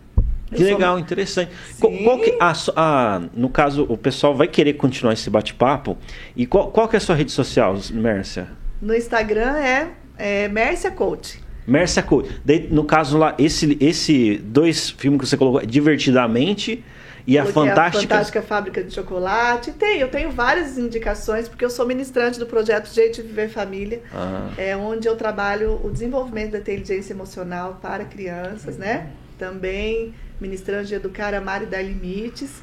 [0.53, 1.51] Que legal, interessante.
[1.81, 5.99] Qual, qual que, a, a, no caso, o pessoal vai querer continuar esse bate-papo.
[6.37, 8.49] E qual, qual que é a sua rede social, Mércia?
[8.81, 11.46] No Instagram é, é Mércia Coach.
[11.67, 12.41] Mércia Coach.
[12.45, 16.85] Daí, no caso lá, esse, esse dois filmes que você colocou, Divertidamente
[17.27, 17.99] e a Fantástica...
[17.99, 19.73] a Fantástica Fábrica de Chocolate.
[19.73, 24.01] Tem, eu tenho várias indicações, porque eu sou ministrante do projeto Jeito de Viver Família,
[24.15, 24.49] ah.
[24.57, 29.11] é onde eu trabalho o desenvolvimento da inteligência emocional para crianças, né?
[29.37, 32.63] Também ministrante de Educar, Amar e Dar Limites.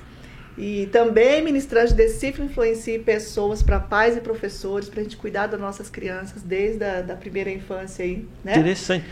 [0.57, 5.47] E também ministrante de Decifra Influencie Pessoas para pais e professores, para a gente cuidar
[5.47, 8.53] das nossas crianças desde a da primeira infância aí, né?
[8.53, 9.05] Interessante.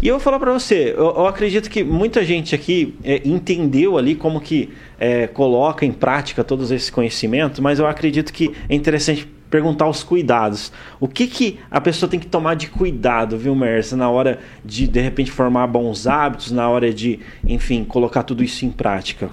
[0.00, 3.98] E eu vou falar para você, eu, eu, acredito que muita gente aqui é, entendeu
[3.98, 8.74] ali como que é, coloca em prática todos esses conhecimentos, mas eu acredito que é
[8.74, 10.72] interessante perguntar os cuidados.
[10.98, 14.88] O que, que a pessoa tem que tomar de cuidado, viu, Mercer, na hora de,
[14.88, 19.28] de repente, formar bons hábitos, na hora de, enfim, colocar tudo isso em prática?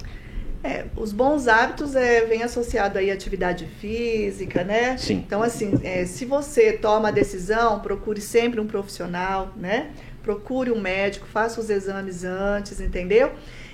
[0.62, 4.96] É, os bons hábitos é, vem associado aí à atividade física, né?
[4.98, 5.22] Sim.
[5.26, 9.90] Então, assim, é, se você toma a decisão, procure sempre um profissional, né?
[10.22, 13.32] Procure um médico, faça os exames antes, entendeu?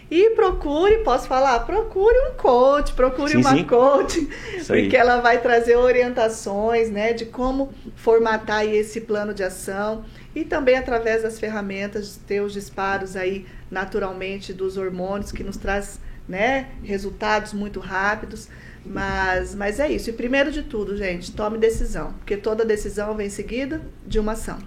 [0.09, 3.65] E procure, posso falar, procure um coach, procure sim, uma sim.
[3.65, 4.29] coach,
[4.65, 10.77] porque ela vai trazer orientações, né, de como formatar esse plano de ação e também
[10.77, 15.99] através das ferramentas ter os disparos aí naturalmente dos hormônios que nos traz,
[16.29, 18.49] né, resultados muito rápidos.
[18.85, 20.11] Mas, mas é isso.
[20.11, 24.59] E primeiro de tudo, gente, tome decisão, porque toda decisão vem seguida de uma ação.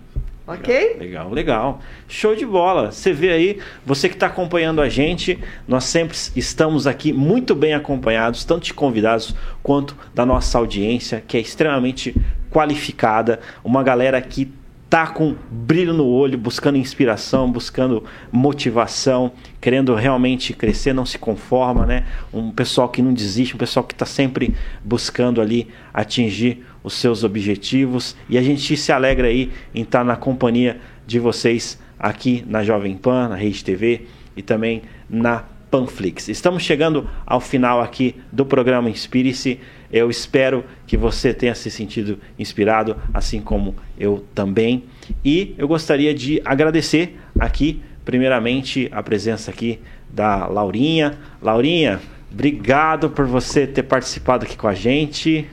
[0.46, 0.96] Ok?
[1.00, 1.80] Legal, legal.
[2.08, 2.92] Show de bola.
[2.92, 5.38] Você vê aí, você que está acompanhando a gente,
[5.68, 11.38] nós sempre estamos aqui muito bem acompanhados, tanto de convidados quanto da nossa audiência, que
[11.38, 12.16] é extremamente
[12.50, 14.52] qualificada, uma galera que
[14.90, 19.32] tá com brilho no olho, buscando inspiração, buscando motivação,
[19.62, 22.06] querendo realmente crescer, não se conforma, né?
[22.34, 27.24] Um pessoal que não desiste, um pessoal que está sempre buscando ali atingir os seus
[27.24, 28.16] objetivos.
[28.28, 32.98] E a gente se alegra aí em estar na companhia de vocês aqui na Jovem
[32.98, 36.30] Pan, na Rede TV e também na Panflix.
[36.30, 39.60] Estamos chegando ao final aqui do programa Inspire-se.
[39.92, 44.84] Eu espero que você tenha se sentido inspirado, assim como eu também.
[45.24, 49.80] E eu gostaria de agradecer aqui, primeiramente, a presença aqui
[50.10, 51.18] da Laurinha.
[51.42, 52.00] Laurinha,
[52.32, 55.48] obrigado por você ter participado aqui com a gente.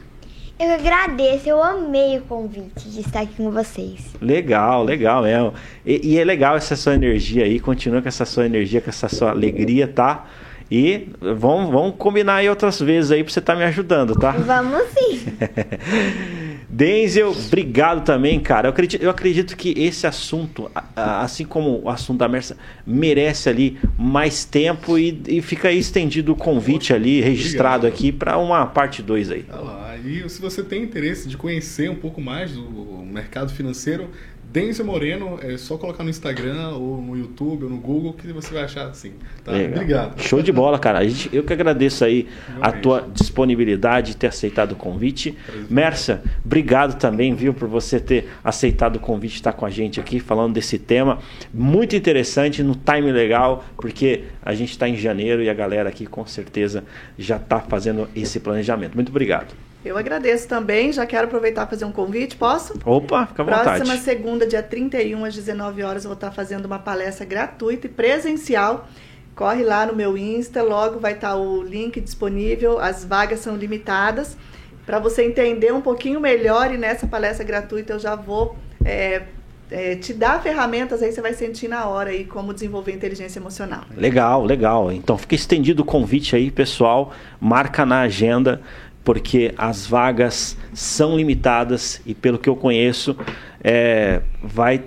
[0.59, 4.14] Eu agradeço, eu amei o convite de estar aqui com vocês.
[4.22, 5.53] Legal, legal mesmo.
[5.84, 9.07] E, e, é legal essa sua energia aí, continua com essa sua energia, com essa
[9.07, 10.26] sua alegria, tá?
[10.70, 14.32] E vamos, vamos combinar aí outras vezes aí pra você estar tá me ajudando, tá?
[14.32, 15.24] Vamos sim.
[16.68, 18.66] Denzel, obrigado também, cara.
[18.66, 22.56] Eu acredito, eu acredito que esse assunto, assim como o assunto da Mersa,
[22.86, 27.94] merece ali mais tempo e, e fica aí estendido o convite ali, registrado obrigado.
[27.94, 29.44] aqui para uma parte 2 aí.
[29.48, 34.10] Ah lá, e se você tem interesse de conhecer um pouco mais do mercado financeiro,
[34.57, 38.54] Denzel Moreno, é só colocar no Instagram ou no YouTube ou no Google que você
[38.54, 39.12] vai achar assim.
[39.44, 39.52] Tá?
[39.52, 40.18] Obrigado.
[40.22, 41.00] Show de bola, cara.
[41.00, 42.26] A gente, eu que agradeço aí
[42.59, 45.36] a tua disponibilidade de ter aceitado o convite.
[45.68, 50.00] Mércia, obrigado também, viu, por você ter aceitado o convite de estar com a gente
[50.00, 51.18] aqui falando desse tema.
[51.52, 56.07] Muito interessante, no time legal, porque a gente está em janeiro e a galera aqui
[56.07, 56.82] com certeza
[57.18, 58.94] já está fazendo esse planejamento.
[58.94, 59.65] Muito obrigado.
[59.87, 62.74] Eu agradeço também, já quero aproveitar para fazer um convite, posso?
[62.84, 63.84] Opa, fica à vontade.
[63.84, 67.91] Próxima segunda, dia 31, às 19 horas, eu vou estar fazendo uma palestra gratuita e
[67.91, 68.89] presencial.
[69.37, 74.37] Corre lá no meu Insta, logo vai estar o link disponível, as vagas são limitadas.
[74.84, 79.22] Para você entender um pouquinho melhor, e nessa palestra gratuita eu já vou é,
[79.70, 83.82] é, te dar ferramentas, aí você vai sentir na hora aí como desenvolver inteligência emocional.
[83.97, 84.93] Legal, legal.
[84.93, 87.12] Então fica estendido o convite aí, pessoal.
[87.41, 88.62] Marca na agenda
[89.07, 93.16] porque as vagas são limitadas e pelo que eu conheço
[93.62, 94.82] é, vai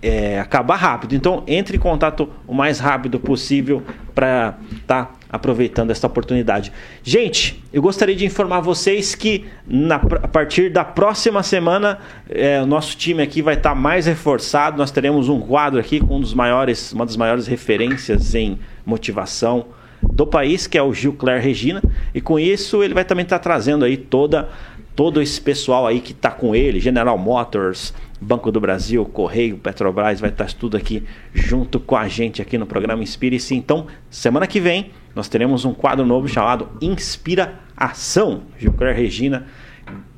[0.00, 1.16] é, acabar rápido.
[1.16, 3.82] Então entre em contato o mais rápido possível
[4.14, 6.72] para estar tá aproveitando essa oportunidade.
[7.02, 11.98] Gente, eu gostaria de informar vocês que na, a partir da próxima semana
[12.30, 14.78] é, o nosso time aqui vai estar tá mais reforçado.
[14.78, 19.66] Nós teremos um quadro aqui com um dos maiores, uma das maiores referências em motivação
[20.02, 21.82] do país, que é o Gil Claire Regina,
[22.14, 24.48] e com isso ele vai também estar tá trazendo aí toda
[24.94, 30.20] todo esse pessoal aí que está com ele, General Motors, Banco do Brasil, Correio, Petrobras,
[30.20, 33.54] vai estar tá tudo aqui junto com a gente aqui no programa Inspire-se.
[33.54, 39.46] Então, semana que vem nós teremos um quadro novo chamado Inspira Ação, Gil Claire Regina,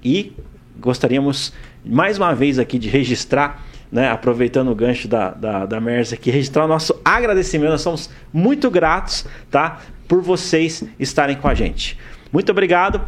[0.03, 0.33] e
[0.79, 1.53] gostaríamos
[1.85, 3.64] mais uma vez aqui de registrar
[3.95, 7.71] né, aproveitando o gancho da, da, da Merz aqui, registrar o nosso agradecimento.
[7.71, 11.97] Nós somos muito gratos tá, por vocês estarem com a gente.
[12.33, 13.01] Muito obrigado.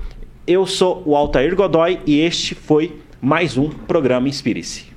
[0.46, 4.95] Eu sou o Altair Godoy e este foi mais um programa Inspire-se.